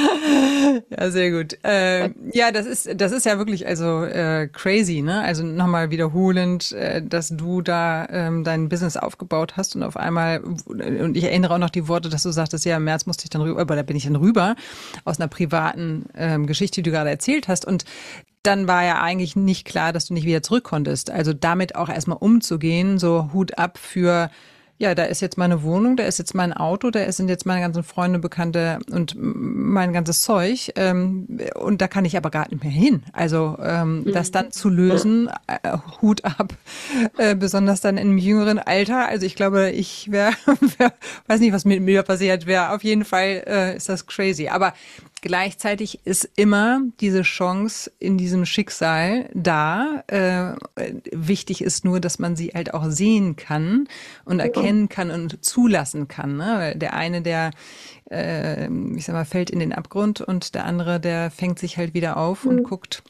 ja, 0.90 1.10
sehr 1.10 1.30
gut. 1.30 1.58
Äh, 1.64 2.10
ja, 2.32 2.52
das 2.52 2.66
ist, 2.66 2.88
das 2.94 3.12
ist 3.12 3.26
ja 3.26 3.38
wirklich 3.38 3.66
also 3.66 4.04
äh, 4.04 4.48
crazy, 4.48 5.02
ne? 5.02 5.20
Also 5.22 5.44
nochmal 5.44 5.90
wiederholend, 5.90 6.72
äh, 6.72 7.02
dass 7.02 7.28
du 7.28 7.62
da 7.62 8.06
ähm, 8.10 8.44
dein 8.44 8.68
Business 8.68 8.96
aufgebaut 8.96 9.56
hast 9.56 9.76
und 9.76 9.82
auf 9.82 9.96
einmal, 9.96 10.40
und 10.40 11.16
ich 11.16 11.24
erinnere 11.24 11.54
auch 11.54 11.58
noch 11.58 11.70
die 11.70 11.88
Worte, 11.88 12.08
dass 12.08 12.22
du 12.22 12.30
sagtest, 12.30 12.64
ja, 12.64 12.76
im 12.76 12.84
März 12.84 13.06
musste 13.06 13.24
ich 13.24 13.30
dann 13.30 13.42
rüber, 13.42 13.60
aber 13.60 13.76
da 13.76 13.82
bin 13.82 13.96
ich 13.96 14.04
dann 14.04 14.16
rüber, 14.16 14.54
aus 15.04 15.18
einer 15.18 15.28
privaten 15.28 16.06
ähm, 16.14 16.46
Geschichte, 16.46 16.82
die 16.82 16.90
du 16.90 16.96
gerade 16.96 17.10
erzählt 17.10 17.48
hast. 17.48 17.64
Und 17.64 17.84
dann 18.42 18.66
war 18.66 18.84
ja 18.84 19.02
eigentlich 19.02 19.36
nicht 19.36 19.66
klar, 19.66 19.92
dass 19.92 20.06
du 20.06 20.14
nicht 20.14 20.24
wieder 20.24 20.42
zurück 20.42 20.64
konntest. 20.64 21.10
Also 21.10 21.32
damit 21.32 21.74
auch 21.74 21.88
erstmal 21.88 22.18
umzugehen, 22.18 22.98
so 22.98 23.30
Hut 23.32 23.58
ab 23.58 23.78
für 23.78 24.30
ja, 24.80 24.94
da 24.94 25.04
ist 25.04 25.20
jetzt 25.20 25.36
meine 25.36 25.62
Wohnung, 25.62 25.96
da 25.96 26.04
ist 26.04 26.18
jetzt 26.18 26.34
mein 26.34 26.54
Auto, 26.54 26.90
da 26.90 27.12
sind 27.12 27.28
jetzt 27.28 27.44
meine 27.44 27.60
ganzen 27.60 27.82
Freunde, 27.82 28.18
Bekannte 28.18 28.78
und 28.90 29.14
mein 29.20 29.92
ganzes 29.92 30.22
Zeug. 30.22 30.72
Ähm, 30.74 31.28
und 31.54 31.82
da 31.82 31.86
kann 31.86 32.06
ich 32.06 32.16
aber 32.16 32.30
gar 32.30 32.48
nicht 32.48 32.62
mehr 32.62 32.72
hin. 32.72 33.02
Also 33.12 33.58
ähm, 33.62 34.04
mhm. 34.04 34.12
das 34.12 34.30
dann 34.30 34.52
zu 34.52 34.70
lösen, 34.70 35.28
äh, 35.46 35.76
Hut 36.00 36.24
ab, 36.24 36.54
äh, 37.18 37.34
besonders 37.34 37.82
dann 37.82 37.98
im 37.98 38.16
jüngeren 38.16 38.58
Alter. 38.58 39.06
Also 39.06 39.26
ich 39.26 39.36
glaube, 39.36 39.68
ich 39.68 40.10
wäre, 40.10 40.32
wär, 40.78 40.94
weiß 41.26 41.40
nicht, 41.40 41.52
was 41.52 41.66
mit 41.66 41.82
mir 41.82 42.02
passiert 42.02 42.46
wäre. 42.46 42.70
Auf 42.70 42.82
jeden 42.82 43.04
Fall 43.04 43.44
äh, 43.46 43.76
ist 43.76 43.90
das 43.90 44.06
crazy. 44.06 44.48
Aber 44.48 44.72
Gleichzeitig 45.22 46.06
ist 46.06 46.30
immer 46.36 46.80
diese 47.00 47.22
Chance 47.22 47.92
in 47.98 48.16
diesem 48.16 48.46
Schicksal 48.46 49.28
da. 49.34 50.02
Äh, 50.06 50.54
wichtig 51.12 51.62
ist 51.62 51.84
nur, 51.84 52.00
dass 52.00 52.18
man 52.18 52.36
sie 52.36 52.48
halt 52.54 52.72
auch 52.72 52.86
sehen 52.88 53.36
kann 53.36 53.86
und 54.24 54.40
erkennen 54.40 54.88
kann 54.88 55.10
und 55.10 55.44
zulassen 55.44 56.08
kann. 56.08 56.38
Ne? 56.38 56.74
Der 56.76 56.94
eine, 56.94 57.20
der, 57.20 57.50
äh, 58.10 58.66
ich 58.96 59.04
sag 59.04 59.12
mal, 59.12 59.26
fällt 59.26 59.50
in 59.50 59.58
den 59.58 59.74
Abgrund 59.74 60.22
und 60.22 60.54
der 60.54 60.64
andere, 60.64 61.00
der 61.00 61.30
fängt 61.30 61.58
sich 61.58 61.76
halt 61.76 61.92
wieder 61.92 62.16
auf 62.16 62.44
mhm. 62.44 62.50
und 62.50 62.62
guckt, 62.62 63.02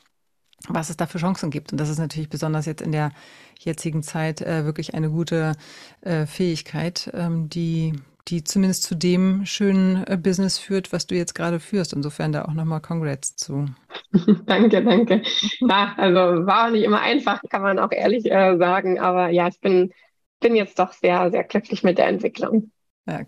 was 0.68 0.90
es 0.90 0.96
da 0.96 1.06
für 1.06 1.18
Chancen 1.18 1.50
gibt. 1.50 1.70
Und 1.70 1.78
das 1.78 1.88
ist 1.88 1.98
natürlich 1.98 2.28
besonders 2.28 2.66
jetzt 2.66 2.82
in 2.82 2.90
der 2.90 3.12
jetzigen 3.56 4.02
Zeit 4.02 4.40
äh, 4.40 4.64
wirklich 4.64 4.94
eine 4.94 5.10
gute 5.10 5.52
äh, 6.00 6.26
Fähigkeit, 6.26 7.10
ähm, 7.14 7.48
die 7.48 7.94
die 8.30 8.44
zumindest 8.44 8.84
zu 8.84 8.94
dem 8.94 9.44
schönen 9.44 10.04
äh, 10.06 10.16
Business 10.16 10.58
führt, 10.58 10.92
was 10.92 11.06
du 11.06 11.14
jetzt 11.14 11.34
gerade 11.34 11.60
führst. 11.60 11.92
Insofern 11.92 12.32
da 12.32 12.44
auch 12.44 12.54
nochmal 12.54 12.80
Congrats 12.80 13.36
zu. 13.36 13.66
danke, 14.46 14.82
danke. 14.84 15.22
Ja, 15.60 15.94
also 15.96 16.46
war 16.46 16.70
nicht 16.70 16.84
immer 16.84 17.00
einfach, 17.00 17.42
kann 17.48 17.62
man 17.62 17.78
auch 17.78 17.92
ehrlich 17.92 18.30
äh, 18.30 18.56
sagen. 18.56 18.98
Aber 19.00 19.30
ja, 19.30 19.48
ich 19.48 19.60
bin, 19.60 19.92
bin 20.40 20.54
jetzt 20.54 20.78
doch 20.78 20.92
sehr, 20.92 21.30
sehr 21.30 21.44
glücklich 21.44 21.82
mit 21.82 21.98
der 21.98 22.06
Entwicklung. 22.06 22.70
Ja, 23.06 23.20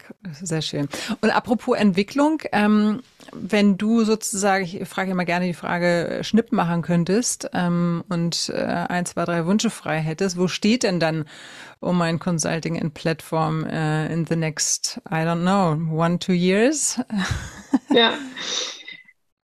sehr 0.42 0.62
schön. 0.62 0.88
Und 1.22 1.30
apropos 1.30 1.76
Entwicklung, 1.76 2.42
ähm, 2.52 3.02
wenn 3.32 3.78
du 3.78 4.04
sozusagen, 4.04 4.64
ich 4.64 4.86
frage 4.86 5.10
immer 5.10 5.24
gerne 5.24 5.46
die 5.46 5.54
Frage, 5.54 6.08
äh, 6.08 6.24
Schnipp 6.24 6.52
machen 6.52 6.82
könntest 6.82 7.48
ähm, 7.54 8.04
und 8.08 8.50
äh, 8.54 8.62
ein, 8.62 9.06
zwei, 9.06 9.24
drei 9.24 9.46
Wünsche 9.46 9.70
frei 9.70 9.98
hättest, 10.00 10.38
wo 10.38 10.46
steht 10.46 10.82
denn 10.82 11.00
dann 11.00 11.24
um 11.80 12.00
ein 12.02 12.18
Consulting 12.18 12.80
and 12.80 12.94
Platform 12.94 13.64
uh, 13.64 14.12
in 14.12 14.26
the 14.26 14.36
next, 14.36 15.00
I 15.10 15.24
don't 15.24 15.42
know, 15.42 15.72
one, 15.92 16.18
two 16.18 16.32
years? 16.32 17.00
Ja. 17.90 18.12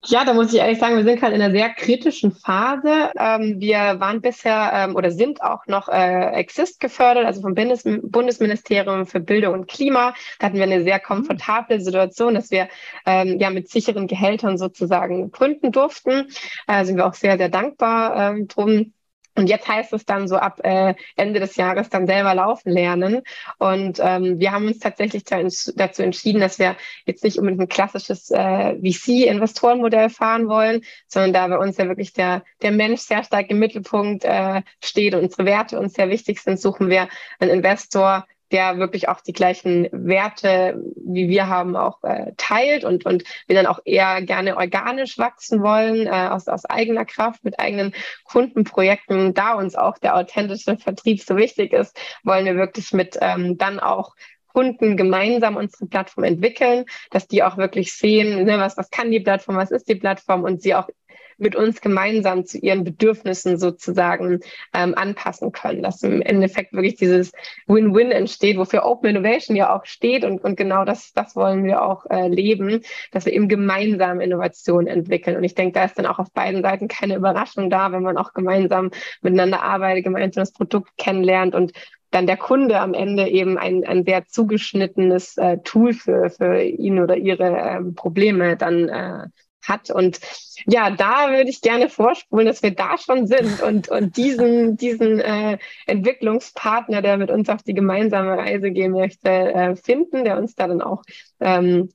Ja, 0.10 0.24
da 0.24 0.34
muss 0.34 0.54
ich 0.54 0.60
ehrlich 0.60 0.80
sagen, 0.80 0.96
wir 0.96 1.04
sind 1.04 1.20
gerade 1.20 1.36
in 1.36 1.42
einer 1.42 1.52
sehr 1.52 1.70
kritischen 1.70 2.32
Phase. 2.32 3.12
Ähm, 3.20 3.60
wir 3.60 4.00
waren 4.00 4.22
bisher 4.22 4.72
ähm, 4.74 4.96
oder 4.96 5.12
sind 5.12 5.42
auch 5.42 5.68
noch 5.68 5.90
äh, 5.90 6.32
Exist 6.32 6.80
gefördert, 6.80 7.26
also 7.26 7.42
vom 7.42 7.56
Bundes 7.56 7.84
Bundesministerium 7.84 9.06
für 9.06 9.20
Bildung 9.20 9.54
und 9.54 9.68
Klima. 9.68 10.14
Da 10.40 10.48
hatten 10.48 10.56
wir 10.56 10.64
eine 10.64 10.84
sehr 10.84 11.02
komfortable 11.02 11.82
Situation, 11.82 12.36
dass 12.36 12.52
wir 12.52 12.70
ähm, 13.06 13.38
ja 13.40 13.50
mit 13.50 13.70
sicheren 13.70 14.08
Gehältern 14.08 14.58
sozusagen 14.58 15.30
gründen 15.32 15.74
durften. 15.74 16.28
Äh, 16.68 16.86
sind 16.86 16.96
wir 16.96 17.06
auch 17.06 17.14
sehr, 17.14 17.38
sehr 17.38 17.50
dankbar 17.50 18.32
ähm, 18.32 18.48
drum. 18.48 18.94
Und 19.38 19.48
jetzt 19.48 19.68
heißt 19.68 19.94
es 19.94 20.04
dann 20.04 20.28
so 20.28 20.38
ab 20.38 20.60
äh, 20.64 20.96
Ende 21.16 21.40
des 21.40 21.56
Jahres 21.58 21.90
dann 21.90 22.08
selber 22.08 22.34
laufen 22.34 22.72
lernen. 22.72 23.22
Und 23.60 24.00
ähm, 24.02 24.40
wir 24.40 24.52
haben 24.52 24.66
uns 24.66 24.80
tatsächlich 24.80 25.24
dazu 25.26 26.02
entschieden, 26.02 26.42
dass 26.42 26.58
wir 26.58 26.76
jetzt 27.06 27.24
nicht 27.24 27.38
unbedingt 27.38 27.62
ein 27.62 27.68
klassisches 27.68 28.32
äh, 28.32 28.74
VC-Investorenmodell 28.76 30.10
fahren 30.10 30.48
wollen, 30.48 30.82
sondern 31.08 31.34
da 31.34 31.48
bei 31.48 31.58
uns 31.60 31.78
ja 31.78 31.88
wirklich 31.88 32.14
der, 32.14 32.44
der 32.64 32.72
Mensch 32.72 33.02
sehr 33.02 33.24
stark 33.24 33.52
im 33.52 33.60
Mittelpunkt 33.60 34.26
äh, 34.26 34.64
steht 34.84 35.14
und 35.14 35.22
unsere 35.22 35.46
Werte 35.46 35.80
uns 35.80 35.94
sehr 35.94 36.10
wichtig 36.10 36.42
sind, 36.42 36.60
suchen 36.60 36.90
wir 36.90 37.08
einen 37.40 37.52
Investor, 37.52 38.26
der 38.52 38.78
wirklich 38.78 39.10
auch 39.10 39.22
die 39.22 39.34
gleichen 39.34 39.90
Werte, 39.92 40.82
wie 40.96 41.30
wir 41.30 41.48
haben, 41.48 41.76
auch 41.76 42.04
äh, 42.04 42.34
teilt 42.38 42.84
und, 42.84 43.06
und 43.06 43.24
wir 43.48 43.56
dann 43.56 43.66
auch 43.66 43.80
eher 43.86 44.22
gerne 44.22 44.58
organisch 44.58 45.18
wachsen 45.18 45.62
wollen, 45.62 46.08
äh, 46.08 46.10
aus, 46.10 46.48
aus 46.48 46.66
eigener 46.66 47.06
Kraft, 47.06 47.44
mit 47.44 47.60
eigenen 47.60 47.94
Kundenprojekten. 48.26 49.34
Da 49.34 49.54
uns 49.54 49.76
auch 49.76 49.98
der 49.98 50.16
authentische 50.16 50.78
Vertrieb 50.78 51.22
so 51.22 51.36
wichtig 51.36 51.74
ist, 51.74 52.00
wollen 52.24 52.46
wir 52.46 52.56
wirklich 52.56 52.94
mit 52.94 53.18
ähm, 53.22 53.58
dann 53.58 53.80
auch 53.80 54.14
Kunden 54.58 54.98
gemeinsam 54.98 55.56
unsere 55.56 55.86
Plattform 55.86 56.24
entwickeln, 56.24 56.86
dass 57.12 57.28
die 57.28 57.44
auch 57.44 57.58
wirklich 57.58 57.94
sehen, 57.94 58.44
ne, 58.44 58.58
was, 58.58 58.76
was 58.76 58.90
kann 58.90 59.12
die 59.12 59.20
Plattform, 59.20 59.56
was 59.56 59.70
ist 59.70 59.88
die 59.88 59.94
Plattform 59.94 60.44
und 60.44 60.64
sie 60.64 60.74
auch 60.74 60.90
mit 61.38 61.56
uns 61.56 61.80
gemeinsam 61.80 62.44
zu 62.44 62.58
ihren 62.58 62.84
Bedürfnissen 62.84 63.60
sozusagen 63.60 64.40
ähm, 64.74 64.96
anpassen 64.96 65.52
können, 65.52 65.84
dass 65.84 66.02
im 66.02 66.24
Endeffekt 66.24 66.74
wirklich 66.74 66.96
dieses 66.96 67.34
Win-Win 67.68 68.10
entsteht, 68.10 68.58
wofür 68.58 68.84
Open 68.84 69.12
Innovation 69.12 69.56
ja 69.56 69.76
auch 69.76 69.86
steht 69.86 70.26
und, 70.26 70.44
und 70.44 70.58
genau 70.58 70.86
das, 70.86 71.14
das 71.14 71.36
wollen 71.36 71.64
wir 71.64 71.84
auch 71.84 72.08
äh, 72.10 72.28
leben, 72.28 72.82
dass 73.12 73.28
wir 73.28 73.34
eben 73.34 73.50
gemeinsam 73.50 74.20
Innovationen 74.22 74.88
entwickeln. 74.88 75.38
Und 75.38 75.44
ich 75.44 75.54
denke, 75.54 75.74
da 75.74 75.86
ist 75.86 76.00
dann 76.00 76.08
auch 76.08 76.18
auf 76.18 76.32
beiden 76.32 76.64
Seiten 76.64 76.88
keine 76.88 77.16
Überraschung 77.16 77.70
da, 77.70 77.92
wenn 77.92 78.02
man 78.02 78.18
auch 78.18 78.34
gemeinsam 78.34 78.90
miteinander 79.22 79.62
arbeitet, 79.62 80.04
gemeinsam 80.04 80.42
das 80.42 80.54
Produkt 80.54 80.98
kennenlernt 80.98 81.54
und 81.54 81.74
dann 82.12 82.28
der 82.28 82.38
Kunde 82.38 82.80
am 82.80 82.94
Ende 82.94 83.28
eben 83.28 83.58
ein, 83.58 83.86
ein 83.86 84.04
sehr 84.06 84.26
zugeschnittenes 84.28 85.38
äh, 85.38 85.58
Tool 85.64 85.94
für, 85.94 86.30
für 86.30 86.62
ihn 86.62 87.00
oder 87.00 87.18
ihre 87.18 87.58
ähm, 87.58 87.96
Probleme 87.96 88.58
dann 88.58 88.90
äh, 88.90 89.28
hat. 89.68 89.90
Und 89.92 90.20
ja, 90.66 90.90
da 90.90 91.30
würde 91.30 91.50
ich 91.50 91.62
gerne 91.62 91.90
vorspulen, 91.90 92.48
dass 92.48 92.64
wir 92.64 92.72
da 92.72 92.98
schon 92.98 93.28
sind 93.28 93.62
und, 93.62 93.90
und 93.90 94.18
diesen, 94.18 94.78
diesen 94.78 95.20
äh, 95.20 95.58
Entwicklungspartner, 95.86 97.02
der 97.02 97.18
mit 97.18 97.32
uns 97.32 97.50
auf 97.50 97.64
die 97.64 97.74
gemeinsame 97.74 98.38
Reise 98.38 98.72
gehen 98.72 98.94
möchte, 98.94 99.30
äh, 99.30 99.76
finden, 99.76 100.24
der 100.24 100.38
uns 100.38 100.56
da 100.56 100.68
dann 100.68 100.82
auch 100.82 101.04
ähm, 101.40 101.90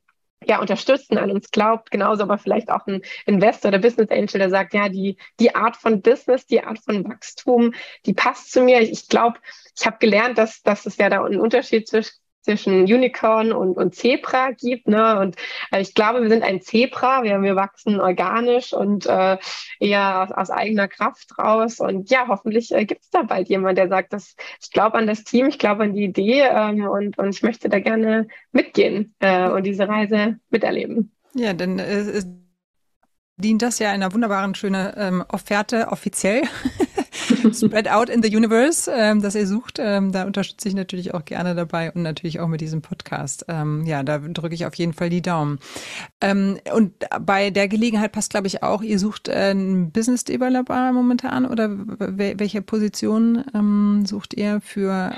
ja, 0.46 0.60
unterstützen, 0.60 1.18
an 1.18 1.30
uns 1.30 1.50
glaubt, 1.50 1.90
genauso 1.90 2.22
aber 2.22 2.38
vielleicht 2.38 2.70
auch 2.70 2.86
ein 2.86 3.02
Investor 3.26 3.68
oder 3.68 3.78
Business 3.78 4.10
Angel, 4.10 4.38
der 4.38 4.50
sagt, 4.50 4.74
ja, 4.74 4.88
die, 4.88 5.16
die 5.40 5.54
Art 5.54 5.76
von 5.76 6.02
Business, 6.02 6.46
die 6.46 6.62
Art 6.62 6.78
von 6.78 7.04
Wachstum, 7.08 7.74
die 8.06 8.14
passt 8.14 8.52
zu 8.52 8.62
mir. 8.62 8.80
Ich, 8.80 8.90
ich 8.90 9.08
glaube, 9.08 9.38
ich 9.78 9.86
habe 9.86 9.98
gelernt, 9.98 10.38
dass, 10.38 10.62
dass 10.62 10.86
es 10.86 10.96
ja 10.96 11.08
da 11.08 11.24
einen 11.24 11.40
Unterschied 11.40 11.88
zwischen 11.88 12.21
zwischen 12.42 12.82
Unicorn 12.82 13.52
und, 13.52 13.76
und 13.76 13.94
Zebra 13.94 14.50
gibt. 14.50 14.88
Ne? 14.88 15.18
Und 15.18 15.36
äh, 15.70 15.80
ich 15.80 15.94
glaube, 15.94 16.22
wir 16.22 16.28
sind 16.28 16.42
ein 16.42 16.60
Zebra. 16.60 17.22
Wir, 17.22 17.40
wir 17.40 17.56
wachsen 17.56 18.00
organisch 18.00 18.72
und 18.72 19.06
äh, 19.06 19.38
eher 19.80 20.22
aus, 20.22 20.32
aus 20.32 20.50
eigener 20.50 20.88
Kraft 20.88 21.38
raus. 21.38 21.80
Und 21.80 22.10
ja, 22.10 22.26
hoffentlich 22.28 22.72
äh, 22.72 22.84
gibt 22.84 23.02
es 23.02 23.10
da 23.10 23.22
bald 23.22 23.48
jemand, 23.48 23.78
der 23.78 23.88
sagt, 23.88 24.12
dass 24.12 24.34
ich 24.60 24.70
glaube 24.70 24.98
an 24.98 25.06
das 25.06 25.24
Team, 25.24 25.46
ich 25.46 25.58
glaube 25.58 25.84
an 25.84 25.94
die 25.94 26.04
Idee 26.04 26.42
ähm, 26.42 26.86
und, 26.86 27.18
und 27.18 27.30
ich 27.30 27.42
möchte 27.42 27.68
da 27.68 27.78
gerne 27.78 28.26
mitgehen 28.52 29.14
äh, 29.20 29.48
und 29.48 29.64
diese 29.64 29.88
Reise 29.88 30.38
miterleben. 30.50 31.12
Ja, 31.34 31.52
denn 31.52 31.78
äh, 31.78 32.22
dient 33.36 33.62
das 33.62 33.78
ja 33.78 33.90
einer 33.90 34.12
wunderbaren 34.12 34.54
schönen 34.54 34.92
ähm, 34.96 35.24
Offerte 35.28 35.88
offiziell 35.88 36.42
Spread 37.52 37.88
out 37.88 38.08
in 38.08 38.22
the 38.22 38.34
universe, 38.34 38.90
ähm, 38.94 39.22
das 39.22 39.34
ihr 39.34 39.46
sucht. 39.46 39.78
Ähm, 39.78 40.12
da 40.12 40.24
unterstütze 40.24 40.68
ich 40.68 40.74
natürlich 40.74 41.14
auch 41.14 41.24
gerne 41.24 41.54
dabei 41.54 41.92
und 41.92 42.02
natürlich 42.02 42.40
auch 42.40 42.48
mit 42.48 42.60
diesem 42.60 42.82
Podcast. 42.82 43.44
Ähm, 43.48 43.84
ja, 43.86 44.02
da 44.02 44.18
drücke 44.18 44.54
ich 44.54 44.66
auf 44.66 44.74
jeden 44.74 44.92
Fall 44.92 45.10
die 45.10 45.22
Daumen. 45.22 45.58
Ähm, 46.20 46.58
und 46.74 46.92
bei 47.20 47.50
der 47.50 47.68
Gelegenheit 47.68 48.12
passt, 48.12 48.30
glaube 48.30 48.46
ich, 48.46 48.62
auch, 48.62 48.82
ihr 48.82 48.98
sucht 48.98 49.28
einen 49.28 49.92
Business 49.92 50.24
Developer 50.24 50.92
momentan 50.92 51.46
oder 51.46 51.68
welche 51.70 52.62
Position 52.62 53.44
ähm, 53.54 54.04
sucht 54.06 54.34
ihr 54.34 54.60
für 54.60 55.12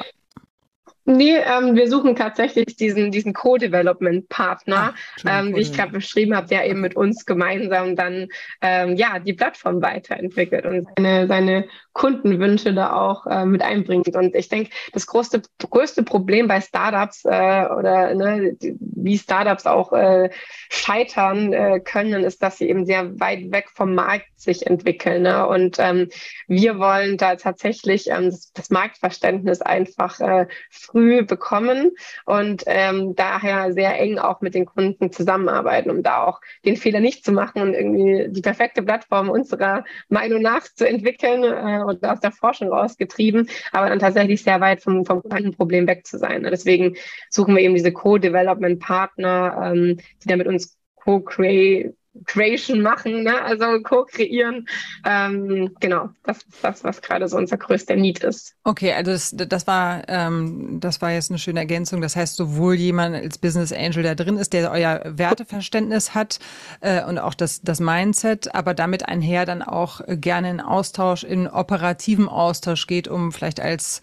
Nee, 1.06 1.36
ähm, 1.36 1.74
wir 1.74 1.88
suchen 1.90 2.16
tatsächlich 2.16 2.76
diesen, 2.76 3.10
diesen 3.10 3.34
Co-Development-Partner, 3.34 4.94
ah, 5.24 5.40
ähm, 5.40 5.54
wie 5.54 5.60
ich 5.60 5.74
gerade 5.74 5.92
beschrieben 5.92 6.34
habe, 6.34 6.48
der 6.48 6.66
eben 6.66 6.80
mit 6.80 6.96
uns 6.96 7.26
gemeinsam 7.26 7.94
dann 7.94 8.28
ähm, 8.62 8.96
ja 8.96 9.18
die 9.18 9.34
Plattform 9.34 9.82
weiterentwickelt 9.82 10.64
und 10.64 10.86
seine, 10.96 11.26
seine 11.26 11.68
Kundenwünsche 11.94 12.74
da 12.74 12.92
auch 12.92 13.26
äh, 13.26 13.46
mit 13.46 13.62
einbringt. 13.62 14.14
Und 14.14 14.34
ich 14.34 14.48
denke, 14.48 14.70
das 14.92 15.06
größte, 15.06 15.42
größte 15.70 16.02
Problem 16.02 16.48
bei 16.48 16.60
Startups 16.60 17.24
äh, 17.24 17.28
oder 17.28 18.14
ne, 18.14 18.56
wie 18.80 19.16
Startups 19.16 19.64
auch 19.64 19.92
äh, 19.92 20.28
scheitern 20.68 21.52
äh, 21.52 21.80
können, 21.80 22.24
ist, 22.24 22.42
dass 22.42 22.58
sie 22.58 22.68
eben 22.68 22.84
sehr 22.84 23.18
weit 23.20 23.52
weg 23.52 23.68
vom 23.72 23.94
Markt 23.94 24.26
sich 24.36 24.66
entwickeln. 24.66 25.22
Ne? 25.22 25.46
Und 25.46 25.76
ähm, 25.78 26.08
wir 26.48 26.78
wollen 26.78 27.16
da 27.16 27.36
tatsächlich 27.36 28.10
ähm, 28.10 28.26
das, 28.26 28.52
das 28.52 28.70
Marktverständnis 28.70 29.62
einfach 29.62 30.20
äh, 30.20 30.46
früh 30.70 31.24
bekommen 31.24 31.92
und 32.26 32.64
ähm, 32.66 33.14
daher 33.14 33.72
sehr 33.72 33.98
eng 34.00 34.18
auch 34.18 34.40
mit 34.40 34.54
den 34.54 34.66
Kunden 34.66 35.12
zusammenarbeiten, 35.12 35.90
um 35.90 36.02
da 36.02 36.24
auch 36.24 36.40
den 36.64 36.76
Fehler 36.76 37.00
nicht 37.00 37.24
zu 37.24 37.32
machen 37.32 37.62
und 37.62 37.74
irgendwie 37.74 38.26
die 38.30 38.42
perfekte 38.42 38.82
Plattform 38.82 39.28
unserer 39.28 39.84
Meinung 40.08 40.42
nach 40.42 40.64
zu 40.74 40.88
entwickeln 40.88 41.44
äh, 41.44 41.83
und 41.84 42.04
aus 42.04 42.20
der 42.20 42.32
Forschung 42.32 42.72
rausgetrieben, 42.72 43.48
aber 43.72 43.88
dann 43.88 43.98
tatsächlich 43.98 44.42
sehr 44.42 44.60
weit 44.60 44.82
vom, 44.82 45.04
vom 45.04 45.22
Problem 45.56 45.86
weg 45.86 46.06
zu 46.06 46.18
sein. 46.18 46.42
Deswegen 46.44 46.96
suchen 47.30 47.54
wir 47.56 47.62
eben 47.62 47.74
diese 47.74 47.92
Co-Development-Partner, 47.92 49.72
ähm, 49.72 49.98
die 50.22 50.28
da 50.28 50.36
mit 50.36 50.46
uns 50.46 50.76
co-create 50.96 51.94
Creation 52.26 52.80
machen, 52.80 53.24
ne? 53.24 53.42
also 53.42 53.80
co-kreieren. 53.82 54.68
Ähm, 55.04 55.74
genau, 55.80 56.10
das 56.22 56.38
ist 56.38 56.62
das, 56.62 56.84
was 56.84 57.02
gerade 57.02 57.28
so 57.28 57.36
unser 57.36 57.56
größter 57.56 57.96
Need 57.96 58.22
ist. 58.22 58.54
Okay, 58.64 58.92
also 58.92 59.12
das, 59.12 59.34
das 59.48 59.66
war 59.66 60.02
ähm, 60.08 60.78
das 60.80 61.00
war 61.02 61.12
jetzt 61.12 61.30
eine 61.30 61.38
schöne 61.38 61.60
Ergänzung. 61.60 62.00
Das 62.00 62.16
heißt, 62.16 62.36
sowohl 62.36 62.74
jemand 62.74 63.14
als 63.14 63.38
Business 63.38 63.72
Angel, 63.72 64.02
der 64.02 64.14
drin 64.14 64.36
ist, 64.36 64.52
der 64.52 64.70
euer 64.70 65.00
Werteverständnis 65.04 66.14
hat 66.14 66.38
äh, 66.80 67.04
und 67.04 67.18
auch 67.18 67.34
das, 67.34 67.62
das 67.62 67.80
Mindset, 67.80 68.54
aber 68.54 68.74
damit 68.74 69.08
einher 69.08 69.46
dann 69.46 69.62
auch 69.62 70.00
gerne 70.06 70.50
in 70.50 70.60
Austausch, 70.60 71.24
in 71.24 71.48
operativen 71.48 72.28
Austausch 72.28 72.86
geht, 72.86 73.08
um 73.08 73.32
vielleicht 73.32 73.60
als 73.60 74.00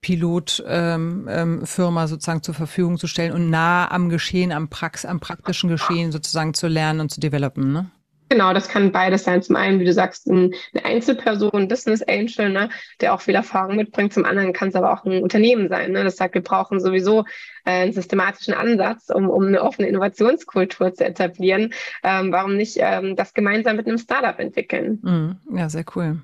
Pilotfirma 0.00 0.94
ähm, 0.94 1.26
ähm, 1.28 2.06
sozusagen 2.06 2.42
zur 2.42 2.54
Verfügung 2.54 2.98
zu 2.98 3.06
stellen 3.06 3.32
und 3.32 3.50
nah 3.50 3.90
am 3.90 4.08
Geschehen, 4.08 4.52
am, 4.52 4.68
Prax 4.68 5.04
am 5.04 5.20
praktischen 5.20 5.68
Geschehen 5.70 6.12
sozusagen 6.12 6.54
zu 6.54 6.68
lernen 6.68 7.00
und 7.00 7.10
zu 7.10 7.20
developen, 7.20 7.72
ne? 7.72 7.90
Genau, 8.32 8.54
das 8.54 8.68
kann 8.68 8.92
beides 8.92 9.24
sein. 9.24 9.42
Zum 9.42 9.56
einen, 9.56 9.80
wie 9.80 9.84
du 9.84 9.92
sagst, 9.92 10.28
ein, 10.28 10.54
eine 10.72 10.84
Einzelperson, 10.84 11.50
ein 11.52 11.68
Business 11.68 12.00
Angel, 12.02 12.50
ne, 12.50 12.68
der 13.00 13.12
auch 13.12 13.20
viel 13.20 13.34
Erfahrung 13.34 13.74
mitbringt. 13.74 14.12
Zum 14.12 14.24
anderen 14.24 14.52
kann 14.52 14.68
es 14.68 14.76
aber 14.76 14.92
auch 14.92 15.04
ein 15.04 15.20
Unternehmen 15.20 15.68
sein. 15.68 15.90
Ne? 15.90 16.04
Das 16.04 16.16
sagt, 16.16 16.34
wir 16.34 16.42
brauchen 16.42 16.78
sowieso 16.78 17.24
äh, 17.64 17.82
einen 17.82 17.92
systematischen 17.92 18.54
Ansatz, 18.54 19.10
um, 19.12 19.28
um 19.28 19.48
eine 19.48 19.60
offene 19.60 19.88
Innovationskultur 19.88 20.94
zu 20.94 21.04
etablieren. 21.04 21.74
Ähm, 22.04 22.30
warum 22.30 22.56
nicht 22.56 22.76
ähm, 22.78 23.16
das 23.16 23.34
gemeinsam 23.34 23.74
mit 23.74 23.88
einem 23.88 23.98
Startup 23.98 24.38
entwickeln? 24.38 25.00
Mm, 25.02 25.56
ja, 25.56 25.68
sehr 25.68 25.84
cool. 25.96 26.22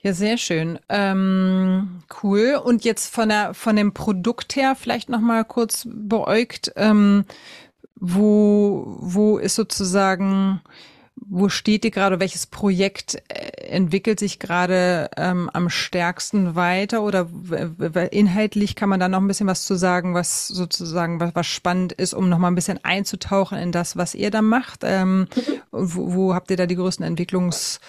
Ja, 0.00 0.12
sehr 0.12 0.36
schön. 0.36 0.78
Ähm, 0.88 2.02
cool. 2.22 2.60
Und 2.62 2.84
jetzt 2.84 3.12
von 3.12 3.28
der 3.28 3.54
von 3.54 3.76
dem 3.76 3.94
Produkt 3.94 4.56
her 4.56 4.76
vielleicht 4.78 5.08
noch 5.08 5.20
mal 5.20 5.44
kurz 5.44 5.86
beäugt, 5.90 6.72
ähm, 6.76 7.24
wo 7.96 8.96
wo 9.00 9.38
ist 9.38 9.54
sozusagen 9.54 10.60
wo 11.16 11.48
steht 11.48 11.84
ihr 11.84 11.90
gerade? 11.90 12.20
Welches 12.20 12.46
Projekt 12.46 13.22
äh, 13.28 13.68
entwickelt 13.68 14.18
sich 14.18 14.38
gerade 14.38 15.10
ähm, 15.16 15.48
am 15.52 15.70
stärksten 15.70 16.54
weiter? 16.54 17.02
Oder 17.02 17.28
inhaltlich 18.12 18.76
kann 18.76 18.88
man 18.88 19.00
da 19.00 19.08
noch 19.08 19.20
ein 19.20 19.28
bisschen 19.28 19.46
was 19.46 19.64
zu 19.64 19.74
sagen, 19.76 20.14
was 20.14 20.48
sozusagen 20.48 21.20
was, 21.20 21.34
was 21.34 21.46
spannend 21.46 21.92
ist, 21.92 22.14
um 22.14 22.28
noch 22.28 22.38
mal 22.38 22.48
ein 22.48 22.54
bisschen 22.54 22.84
einzutauchen 22.84 23.58
in 23.58 23.72
das, 23.72 23.96
was 23.96 24.14
ihr 24.14 24.30
da 24.30 24.42
macht? 24.42 24.80
Ähm, 24.82 25.28
wo, 25.70 26.14
wo 26.14 26.34
habt 26.34 26.50
ihr 26.50 26.56
da 26.56 26.66
die 26.66 26.76
größten 26.76 27.04
Entwicklungs 27.04 27.80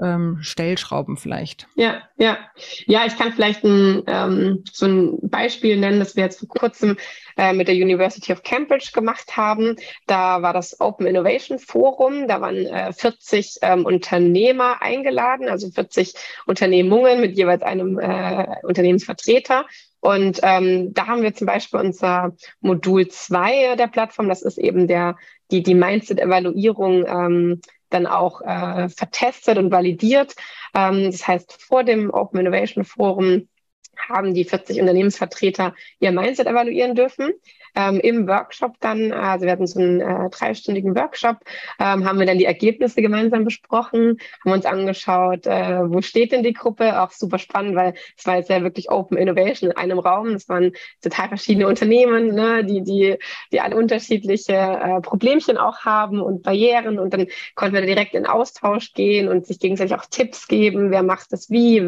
ähm, 0.00 0.38
Stellschrauben 0.40 1.16
vielleicht. 1.16 1.68
Ja, 1.76 2.02
ja. 2.16 2.38
Ja, 2.86 3.06
ich 3.06 3.16
kann 3.16 3.32
vielleicht 3.32 3.64
ein, 3.64 4.02
ähm, 4.06 4.64
so 4.70 4.86
ein 4.86 5.18
Beispiel 5.22 5.76
nennen, 5.76 6.00
das 6.00 6.16
wir 6.16 6.24
jetzt 6.24 6.40
vor 6.40 6.48
kurzem 6.48 6.96
äh, 7.36 7.52
mit 7.52 7.68
der 7.68 7.76
University 7.76 8.32
of 8.32 8.42
Cambridge 8.42 8.90
gemacht 8.92 9.36
haben. 9.36 9.76
Da 10.06 10.42
war 10.42 10.52
das 10.52 10.80
Open 10.80 11.06
Innovation 11.06 11.58
Forum. 11.58 12.26
Da 12.26 12.40
waren 12.40 12.66
äh, 12.66 12.92
40 12.92 13.58
ähm, 13.62 13.84
Unternehmer 13.84 14.82
eingeladen, 14.82 15.48
also 15.48 15.70
40 15.70 16.14
Unternehmungen 16.46 17.20
mit 17.20 17.36
jeweils 17.36 17.62
einem 17.62 17.98
äh, 17.98 18.46
Unternehmensvertreter. 18.62 19.66
Und 20.00 20.40
ähm, 20.42 20.92
da 20.92 21.06
haben 21.06 21.22
wir 21.22 21.34
zum 21.34 21.46
Beispiel 21.46 21.80
unser 21.80 22.36
Modul 22.60 23.08
2 23.08 23.76
der 23.76 23.86
Plattform, 23.86 24.28
das 24.28 24.42
ist 24.42 24.58
eben 24.58 24.86
der, 24.86 25.16
die, 25.50 25.62
die 25.62 25.74
Mindset-Evaluierung 25.74 27.06
ähm, 27.06 27.60
dann 27.90 28.06
auch 28.06 28.40
äh, 28.42 28.88
vertestet 28.88 29.58
und 29.58 29.70
validiert. 29.70 30.34
Ähm, 30.74 31.10
das 31.10 31.26
heißt, 31.26 31.62
vor 31.62 31.84
dem 31.84 32.10
Open 32.10 32.40
Innovation 32.40 32.84
Forum 32.84 33.48
haben 33.96 34.34
die 34.34 34.44
40 34.44 34.80
Unternehmensvertreter 34.80 35.74
ihr 36.00 36.12
Mindset 36.12 36.46
evaluieren 36.46 36.94
dürfen 36.94 37.32
ähm, 37.74 38.00
im 38.00 38.28
Workshop 38.28 38.74
dann, 38.80 39.12
also 39.12 39.44
wir 39.44 39.52
hatten 39.52 39.66
so 39.66 39.80
einen 39.80 40.00
äh, 40.00 40.30
dreistündigen 40.30 40.94
Workshop, 40.96 41.38
ähm, 41.78 42.04
haben 42.04 42.18
wir 42.18 42.26
dann 42.26 42.38
die 42.38 42.44
Ergebnisse 42.44 43.02
gemeinsam 43.02 43.44
besprochen, 43.44 44.18
haben 44.44 44.52
uns 44.52 44.66
angeschaut, 44.66 45.46
äh, 45.46 45.80
wo 45.90 46.00
steht 46.00 46.32
denn 46.32 46.42
die 46.42 46.52
Gruppe, 46.52 47.00
auch 47.00 47.10
super 47.10 47.38
spannend, 47.38 47.74
weil 47.76 47.94
es 48.16 48.26
war 48.26 48.36
jetzt 48.36 48.50
ja 48.50 48.62
wirklich 48.62 48.90
Open 48.90 49.16
Innovation 49.16 49.70
in 49.70 49.76
einem 49.76 49.98
Raum, 49.98 50.28
es 50.28 50.48
waren 50.48 50.72
total 51.02 51.28
verschiedene 51.28 51.66
Unternehmen, 51.66 52.34
ne, 52.34 52.64
die, 52.64 52.82
die, 52.82 53.16
die 53.52 53.60
alle 53.60 53.76
unterschiedliche 53.76 54.54
äh, 54.54 55.00
Problemchen 55.00 55.58
auch 55.58 55.84
haben 55.84 56.20
und 56.20 56.42
Barrieren. 56.42 56.98
Und 56.98 57.12
dann 57.12 57.26
konnten 57.54 57.74
wir 57.74 57.82
direkt 57.82 58.14
in 58.14 58.26
Austausch 58.26 58.92
gehen 58.92 59.28
und 59.28 59.46
sich 59.46 59.58
gegenseitig 59.58 59.94
auch 59.94 60.06
Tipps 60.06 60.48
geben, 60.48 60.90
wer 60.90 61.02
macht 61.02 61.32
das 61.32 61.50
wie, 61.50 61.82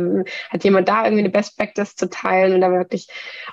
hat 0.50 0.64
jemand 0.64 0.88
da 0.88 1.04
irgendwie 1.04 1.22
eine 1.24 1.30
Best 1.30 1.56
Practice 1.56 1.94
zu 1.96 2.08
teilen? 2.08 2.54
Und 2.54 2.60
da 2.60 2.70
wirklich 2.70 3.08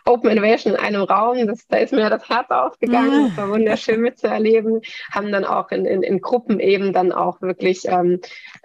Open 0.05 0.29
Innovation 0.29 0.73
in 0.73 0.79
einem 0.79 1.03
Raum, 1.03 1.45
das, 1.47 1.67
da 1.67 1.77
ist 1.77 1.93
mir 1.93 2.09
das 2.09 2.22
Herz 2.29 2.49
aufgegangen. 2.49 3.29
Das 3.29 3.37
war 3.37 3.49
wunderschön 3.49 4.01
mitzuerleben. 4.01 4.81
Haben 5.11 5.31
dann 5.31 5.45
auch 5.45 5.71
in, 5.71 5.85
in, 5.85 6.03
in 6.03 6.21
Gruppen 6.21 6.59
eben 6.59 6.93
dann 6.93 7.11
auch 7.11 7.41
wirklich 7.41 7.87
ähm, 7.87 8.19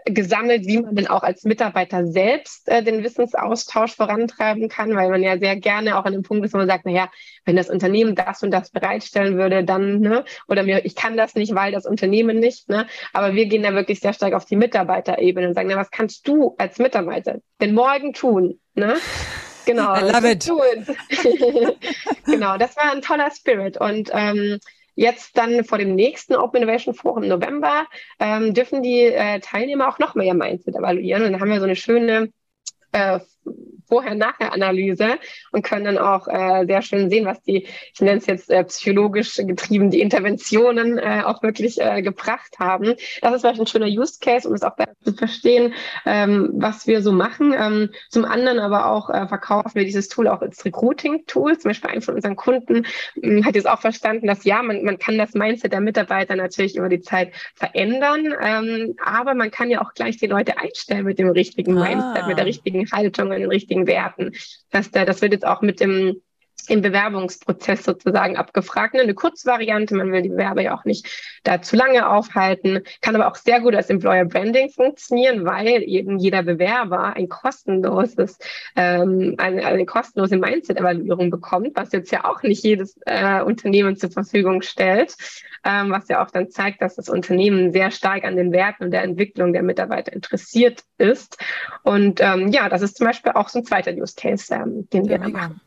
gesammelt, 0.05 0.66
wie 0.66 0.81
man 0.81 0.94
denn 0.94 1.07
auch 1.07 1.23
als 1.23 1.44
Mitarbeiter 1.44 2.07
selbst 2.07 2.68
äh, 2.68 2.83
den 2.83 3.03
Wissensaustausch 3.03 3.94
vorantreiben 3.94 4.68
kann, 4.68 4.94
weil 4.94 5.11
man 5.11 5.23
ja 5.23 5.38
sehr 5.38 5.57
gerne 5.57 5.99
auch 5.99 6.05
an 6.05 6.12
dem 6.12 6.23
Punkt 6.23 6.44
ist, 6.44 6.55
wo 6.55 6.59
man 6.59 6.68
sagt, 6.68 6.87
naja, 6.87 7.11
wenn 7.44 7.57
das 7.57 7.71
Unternehmen 7.71 8.14
das 8.14 8.42
und 8.42 8.51
das 8.51 8.71
bereitstellen 8.71 9.37
würde, 9.37 9.64
dann, 9.64 10.01
ne, 10.01 10.25
oder 10.49 10.62
mir, 10.62 10.85
ich 10.85 10.94
kann 10.94 11.16
das 11.16 11.35
nicht, 11.35 11.55
weil 11.55 11.73
das 11.73 11.87
Unternehmen 11.87 12.38
nicht, 12.38 12.68
ne, 12.68 12.87
aber 13.12 13.35
wir 13.35 13.47
gehen 13.47 13.62
da 13.62 13.75
wirklich 13.75 14.01
sehr 14.01 14.12
stark 14.12 14.35
auf 14.35 14.44
die 14.44 14.57
Mitarbeiterebene 14.57 15.49
und 15.49 15.55
sagen, 15.55 15.68
na, 15.68 15.77
was 15.77 15.90
kannst 15.90 16.27
du 16.29 16.55
als 16.59 16.79
Mitarbeiter 16.79 17.37
denn 17.61 17.75
morgen 17.75 18.12
tun, 18.12 18.61
ne? 18.75 18.97
Genau. 19.69 19.95
I 19.95 20.01
love 20.01 20.25
it. 20.25 20.47
genau, 22.25 22.57
das 22.57 22.75
war 22.79 22.91
ein 22.91 23.03
toller 23.03 23.31
Spirit. 23.31 23.79
Und 23.79 24.11
ähm, 24.15 24.59
jetzt 24.95 25.37
dann 25.37 25.63
vor 25.63 25.77
dem 25.77 25.95
nächsten 25.95 26.37
Open 26.37 26.63
Innovation 26.63 26.95
Forum 26.95 27.25
im 27.25 27.29
November 27.29 27.87
ähm, 28.19 28.55
dürfen 28.55 28.83
die 28.83 29.03
äh, 29.03 29.41
Teilnehmer 29.41 29.89
auch 29.89 29.99
noch 29.99 30.15
mehr 30.15 30.25
ihr 30.25 30.35
Mindset 30.35 30.75
evaluieren. 30.75 31.23
Und 31.23 31.33
dann 31.33 31.41
haben 31.43 31.51
wir 31.51 31.59
so 31.59 31.67
eine 31.67 31.77
schöne 31.77 32.33
äh, 32.99 33.21
Vorher-Nachher-Analyse 33.89 35.19
und 35.53 35.63
können 35.63 35.85
dann 35.85 35.99
auch 35.99 36.29
äh, 36.29 36.67
sehr 36.67 36.83
schön 36.83 37.11
sehen, 37.11 37.25
was 37.25 37.43
die, 37.43 37.67
ich 37.95 38.01
nenne 38.01 38.19
es 38.19 38.27
jetzt 38.27 38.51
äh, 38.51 38.63
psychologisch 38.65 39.37
getrieben, 39.37 39.91
die 39.91 40.01
Interventionen 40.01 40.99
äh, 40.99 41.23
auch 41.25 41.43
wirklich 41.43 41.81
äh, 41.81 42.03
gebracht 42.03 42.59
haben. 42.59 42.95
Das 43.23 43.35
ist 43.35 43.41
vielleicht 43.41 43.61
ein 43.61 43.67
schöner 43.67 43.87
Use 43.87 44.19
Case, 44.21 44.47
um 44.47 44.55
es 44.55 44.63
auch 44.63 44.77
besser 44.77 44.93
zu 45.05 45.15
verstehen, 45.15 45.73
ähm, 46.05 46.51
was 46.55 46.87
wir 46.87 47.03
so 47.03 47.13
machen. 47.13 47.55
Ähm, 47.59 47.91
zum 48.11 48.25
anderen 48.25 48.59
aber 48.59 48.91
auch 48.91 49.09
äh, 49.11 49.27
verkaufen 49.27 49.75
wir 49.75 49.85
dieses 49.85 50.09
Tool 50.09 50.29
auch 50.29 50.43
als 50.43 50.65
Recruiting-Tool. 50.65 51.59
Zum 51.59 51.71
Beispiel 51.71 51.91
ein 51.91 52.03
von 52.03 52.15
unseren 52.15 52.37
Kunden 52.37 52.85
äh, 53.23 53.43
hat 53.43 53.55
jetzt 53.55 53.69
auch 53.69 53.81
verstanden, 53.81 54.27
dass 54.27 54.45
ja, 54.45 54.63
man, 54.63 54.85
man 54.85 54.99
kann 54.99 55.17
das 55.17 55.33
Mindset 55.33 55.73
der 55.73 55.81
Mitarbeiter 55.81 56.37
natürlich 56.37 56.77
über 56.77 56.89
die 56.91 57.01
Zeit 57.01 57.33
verändern, 57.55 58.35
ähm, 58.41 58.97
aber 59.03 59.35
man 59.35 59.51
kann 59.51 59.71
ja 59.71 59.81
auch 59.81 59.95
gleich 59.95 60.19
die 60.19 60.27
Leute 60.27 60.59
einstellen 60.59 61.07
mit 61.07 61.19
dem 61.19 61.31
richtigen 61.31 61.79
ah. 61.79 61.89
Mindset, 61.89 62.27
mit 62.27 62.39
der 62.39 62.47
richtigen 62.47 62.87
Haltung, 62.92 63.29
mit 63.29 63.38
den 63.38 63.51
richtigen 63.51 63.68
richtigen 63.68 63.87
Werten. 63.87 64.33
Das, 64.70 64.90
das 64.90 65.22
wird 65.22 65.33
jetzt 65.33 65.46
auch 65.46 65.61
mit 65.62 65.81
dem 65.81 66.20
im 66.68 66.83
Bewerbungsprozess 66.83 67.85
sozusagen 67.85 68.37
abgefragt. 68.37 68.94
Ne? 68.94 69.01
Eine 69.01 69.14
Kurzvariante, 69.14 69.94
man 69.94 70.12
will 70.12 70.23
die 70.23 70.29
Bewerber 70.29 70.62
ja 70.62 70.77
auch 70.77 70.85
nicht 70.85 71.07
da 71.44 71.62
zu 71.62 71.77
lange 71.77 72.09
aufhalten, 72.09 72.83
kann 73.01 73.14
aber 73.14 73.29
auch 73.29 73.37
sehr 73.37 73.61
gut 73.61 73.75
als 73.75 73.90
Employer 73.90 74.25
Branding 74.25 74.71
funktionieren, 74.71 75.44
weil 75.44 75.83
eben 75.83 76.18
jeder 76.18 76.42
Bewerber 76.42 77.14
ein 77.16 77.29
kostenloses, 77.29 78.38
ähm, 78.77 79.35
eine, 79.38 79.64
eine 79.64 79.87
kostenlose 79.87 80.37
Mindset-Evaluierung 80.37 81.31
bekommt, 81.31 81.71
was 81.75 81.92
jetzt 81.92 82.12
ja 82.12 82.25
auch 82.25 82.42
nicht 82.42 82.62
jedes 82.62 82.99
äh, 83.07 83.42
Unternehmen 83.42 83.97
zur 83.97 84.11
Verfügung 84.11 84.62
stellt, 84.62 85.16
ähm, 85.64 85.90
was 85.90 86.09
ja 86.09 86.25
auch 86.25 86.31
dann 86.31 86.51
zeigt, 86.51 86.83
dass 86.83 86.97
das 86.97 87.09
Unternehmen 87.09 87.73
sehr 87.73 87.90
stark 87.90 88.25
an 88.25 88.37
den 88.37 88.53
Werten 88.53 88.85
und 88.85 88.90
der 88.90 89.03
Entwicklung 89.03 89.53
der 89.53 89.62
Mitarbeiter 89.62 90.12
interessiert 90.12 90.83
ist. 90.99 91.38
Und 91.83 92.21
ähm, 92.21 92.49
ja, 92.49 92.68
das 92.68 92.83
ist 92.83 92.97
zum 92.97 93.07
Beispiel 93.07 93.33
auch 93.33 93.49
so 93.49 93.61
ein 93.61 93.64
zweiter 93.64 93.92
Use 93.92 94.14
Case, 94.16 94.55
ähm, 94.55 94.88
den 94.92 95.05
ja, 95.05 95.11
wir 95.12 95.18
da 95.18 95.29
machen. 95.29 95.61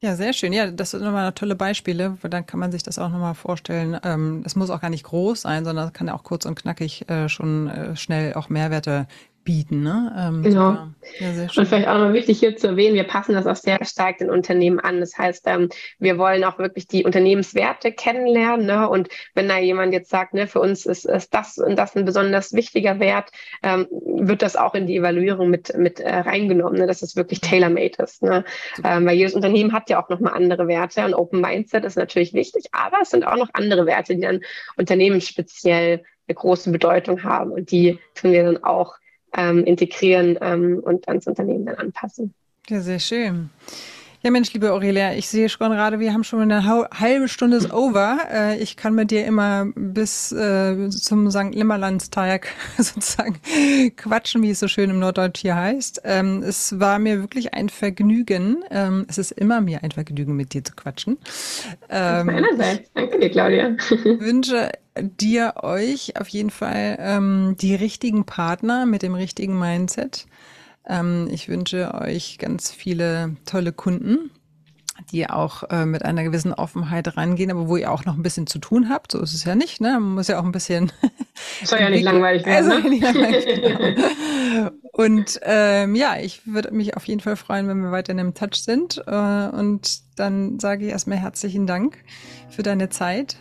Ja, 0.00 0.14
sehr 0.14 0.32
schön. 0.32 0.52
Ja, 0.52 0.70
das 0.70 0.92
sind 0.92 1.02
nochmal 1.02 1.32
tolle 1.32 1.56
Beispiele, 1.56 2.16
dann 2.22 2.46
kann 2.46 2.60
man 2.60 2.70
sich 2.70 2.84
das 2.84 2.98
auch 3.00 3.08
nochmal 3.08 3.34
vorstellen. 3.34 3.98
Ähm, 4.04 4.42
es 4.46 4.54
muss 4.54 4.70
auch 4.70 4.80
gar 4.80 4.90
nicht 4.90 5.02
groß 5.02 5.40
sein, 5.40 5.64
sondern 5.64 5.92
kann 5.92 6.06
ja 6.06 6.14
auch 6.14 6.22
kurz 6.22 6.44
und 6.46 6.54
knackig 6.54 7.08
äh, 7.10 7.28
schon 7.28 7.66
äh, 7.66 7.96
schnell 7.96 8.34
auch 8.34 8.48
Mehrwerte 8.48 9.08
bieten. 9.48 9.82
Ne? 9.82 10.14
Ähm, 10.14 10.42
genau. 10.42 10.72
Ja, 11.20 11.48
und 11.56 11.66
vielleicht 11.66 11.88
auch 11.88 11.96
noch 11.96 12.12
wichtig 12.12 12.38
hier 12.38 12.54
zu 12.54 12.66
erwähnen, 12.66 12.94
wir 12.94 13.04
passen 13.04 13.32
das 13.32 13.46
auch 13.46 13.56
sehr 13.56 13.82
stark 13.82 14.18
den 14.18 14.28
Unternehmen 14.28 14.78
an. 14.78 15.00
Das 15.00 15.16
heißt, 15.16 15.44
ähm, 15.46 15.70
wir 15.98 16.18
wollen 16.18 16.44
auch 16.44 16.58
wirklich 16.58 16.86
die 16.86 17.02
Unternehmenswerte 17.04 17.92
kennenlernen. 17.92 18.66
Ne? 18.66 18.86
Und 18.86 19.08
wenn 19.34 19.48
da 19.48 19.56
jemand 19.58 19.94
jetzt 19.94 20.10
sagt, 20.10 20.34
ne, 20.34 20.48
für 20.48 20.60
uns 20.60 20.84
ist, 20.84 21.06
ist 21.06 21.32
das 21.32 21.56
und 21.56 21.76
das 21.76 21.96
ein 21.96 22.04
besonders 22.04 22.52
wichtiger 22.52 23.00
Wert, 23.00 23.30
ähm, 23.62 23.86
wird 23.90 24.42
das 24.42 24.54
auch 24.54 24.74
in 24.74 24.86
die 24.86 24.98
Evaluierung 24.98 25.48
mit, 25.48 25.74
mit 25.78 25.98
äh, 25.98 26.14
reingenommen, 26.14 26.80
ne? 26.80 26.86
dass 26.86 27.00
es 27.00 27.16
wirklich 27.16 27.40
tailor-made 27.40 28.02
ist. 28.02 28.22
Ne? 28.22 28.44
Ähm, 28.84 29.06
weil 29.06 29.16
jedes 29.16 29.32
Unternehmen 29.32 29.72
hat 29.72 29.88
ja 29.88 30.02
auch 30.02 30.10
nochmal 30.10 30.34
andere 30.34 30.68
Werte 30.68 31.06
und 31.06 31.14
Open 31.14 31.40
Mindset 31.40 31.86
ist 31.86 31.96
natürlich 31.96 32.34
wichtig, 32.34 32.66
aber 32.72 32.98
es 33.00 33.08
sind 33.08 33.26
auch 33.26 33.36
noch 33.36 33.48
andere 33.54 33.86
Werte, 33.86 34.14
die 34.14 34.20
dann 34.20 34.40
unternehmensspeziell 34.76 36.02
eine 36.28 36.34
große 36.34 36.70
Bedeutung 36.70 37.24
haben 37.24 37.50
und 37.50 37.70
die 37.70 37.98
tun 38.14 38.32
wir 38.32 38.44
dann 38.44 38.62
auch 38.62 38.98
ähm, 39.36 39.64
integrieren 39.64 40.38
ähm, 40.40 40.80
und 40.82 41.08
ans 41.08 41.26
Unternehmen 41.26 41.66
dann 41.66 41.76
anpassen. 41.76 42.34
Ja, 42.68 42.80
sehr 42.80 42.98
schön. 42.98 43.50
Ja, 44.20 44.32
Mensch, 44.32 44.52
liebe 44.52 44.72
Aurelia, 44.72 45.14
ich 45.14 45.28
sehe 45.28 45.48
schon 45.48 45.70
gerade, 45.70 46.00
wir 46.00 46.12
haben 46.12 46.24
schon 46.24 46.40
eine 46.40 46.64
halbe 46.64 47.28
Stunde 47.28 47.56
ist 47.56 47.72
over. 47.72 48.18
Äh, 48.28 48.58
ich 48.58 48.76
kann 48.76 48.96
mit 48.96 49.12
dir 49.12 49.24
immer 49.24 49.66
bis 49.76 50.32
äh, 50.32 50.88
zum 50.90 51.30
St. 51.30 51.54
Nimmerlandstag 51.54 52.48
sozusagen 52.78 53.38
quatschen, 53.96 54.42
wie 54.42 54.50
es 54.50 54.58
so 54.58 54.66
schön 54.66 54.90
im 54.90 54.98
Norddeutsch 54.98 55.42
hier 55.42 55.54
heißt. 55.54 56.00
Ähm, 56.02 56.42
es 56.42 56.80
war 56.80 56.98
mir 56.98 57.20
wirklich 57.20 57.54
ein 57.54 57.68
Vergnügen. 57.68 58.64
Ähm, 58.72 59.06
es 59.08 59.18
ist 59.18 59.30
immer 59.30 59.60
mir 59.60 59.84
ein 59.84 59.92
Vergnügen, 59.92 60.34
mit 60.34 60.52
dir 60.52 60.64
zu 60.64 60.74
quatschen. 60.74 61.18
Ähm, 61.88 62.26
meinerseits. 62.26 62.90
Danke 62.94 63.20
dir, 63.20 63.30
Claudia. 63.30 63.76
wünsche 64.04 64.72
dir 64.96 65.54
euch 65.62 66.20
auf 66.20 66.26
jeden 66.26 66.50
Fall 66.50 67.54
die 67.60 67.74
richtigen 67.76 68.24
Partner 68.24 68.84
mit 68.84 69.02
dem 69.02 69.14
richtigen 69.14 69.56
Mindset. 69.56 70.26
Ähm, 70.88 71.28
ich 71.30 71.48
wünsche 71.48 71.94
euch 71.94 72.38
ganz 72.38 72.72
viele 72.72 73.36
tolle 73.44 73.72
Kunden, 73.72 74.30
die 75.12 75.28
auch 75.28 75.64
äh, 75.70 75.86
mit 75.86 76.04
einer 76.04 76.24
gewissen 76.24 76.52
Offenheit 76.52 77.16
rangehen, 77.16 77.50
aber 77.50 77.68
wo 77.68 77.76
ihr 77.76 77.92
auch 77.92 78.04
noch 78.04 78.16
ein 78.16 78.22
bisschen 78.22 78.46
zu 78.46 78.58
tun 78.58 78.88
habt. 78.88 79.12
So 79.12 79.20
ist 79.20 79.34
es 79.34 79.44
ja 79.44 79.54
nicht. 79.54 79.80
Ne? 79.80 79.92
Man 79.92 80.14
muss 80.14 80.28
ja 80.28 80.40
auch 80.40 80.44
ein 80.44 80.52
bisschen. 80.52 80.90
Soll 81.64 81.80
ja 81.80 81.90
nicht 81.90 82.02
langweilig 82.02 82.44
werden. 82.46 82.72
Also, 82.72 82.88
ne? 82.88 82.98
langweilig, 82.98 83.62
genau. 83.62 84.70
Und 84.92 85.38
ähm, 85.42 85.94
ja, 85.94 86.16
ich 86.20 86.44
würde 86.44 86.72
mich 86.72 86.96
auf 86.96 87.06
jeden 87.06 87.20
Fall 87.20 87.36
freuen, 87.36 87.68
wenn 87.68 87.80
wir 87.82 87.92
weiterhin 87.92 88.18
im 88.18 88.34
Touch 88.34 88.56
sind. 88.56 89.00
Äh, 89.06 89.10
und 89.10 90.00
dann 90.16 90.58
sage 90.58 90.86
ich 90.86 90.90
erstmal 90.90 91.18
herzlichen 91.18 91.68
Dank 91.68 91.98
für 92.50 92.64
deine 92.64 92.88
Zeit. 92.88 93.36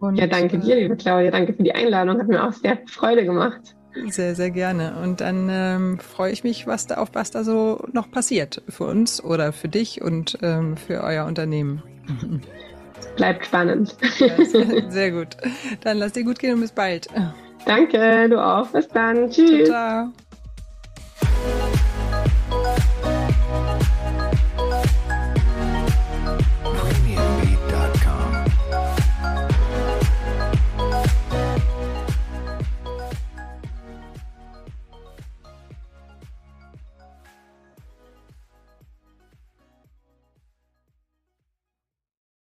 Und, 0.00 0.16
ja, 0.16 0.26
danke 0.26 0.58
dir, 0.58 0.76
liebe 0.76 0.96
Claudia. 0.96 1.30
Danke 1.30 1.52
für 1.52 1.62
die 1.62 1.74
Einladung. 1.74 2.18
Hat 2.18 2.28
mir 2.28 2.42
auch 2.42 2.52
sehr 2.52 2.78
Freude 2.86 3.26
gemacht. 3.26 3.75
Sehr, 4.08 4.34
sehr 4.34 4.50
gerne. 4.50 4.96
Und 5.02 5.20
dann 5.20 5.48
ähm, 5.50 5.98
freue 5.98 6.32
ich 6.32 6.44
mich, 6.44 6.66
was 6.66 6.86
da 6.86 6.96
auf 6.96 7.10
was 7.12 7.30
da 7.30 7.44
so 7.44 7.84
noch 7.92 8.10
passiert 8.10 8.62
für 8.68 8.84
uns 8.84 9.22
oder 9.22 9.52
für 9.52 9.68
dich 9.68 10.02
und 10.02 10.38
ähm, 10.42 10.76
für 10.76 11.02
euer 11.02 11.24
Unternehmen. 11.26 11.82
Bleibt 13.16 13.46
spannend. 13.46 13.96
Ja, 14.18 14.90
sehr, 14.90 15.10
gut. 15.10 15.36
Dann 15.82 15.98
lass 15.98 16.12
dir 16.12 16.24
gut 16.24 16.38
gehen 16.38 16.54
und 16.54 16.60
bis 16.60 16.72
bald. 16.72 17.08
Danke, 17.64 18.28
du 18.28 18.42
auch. 18.42 18.68
Bis 18.68 18.88
dann. 18.88 19.30
Tschüss. 19.30 19.66
Ciao. 19.66 20.12
ciao. 20.12 20.25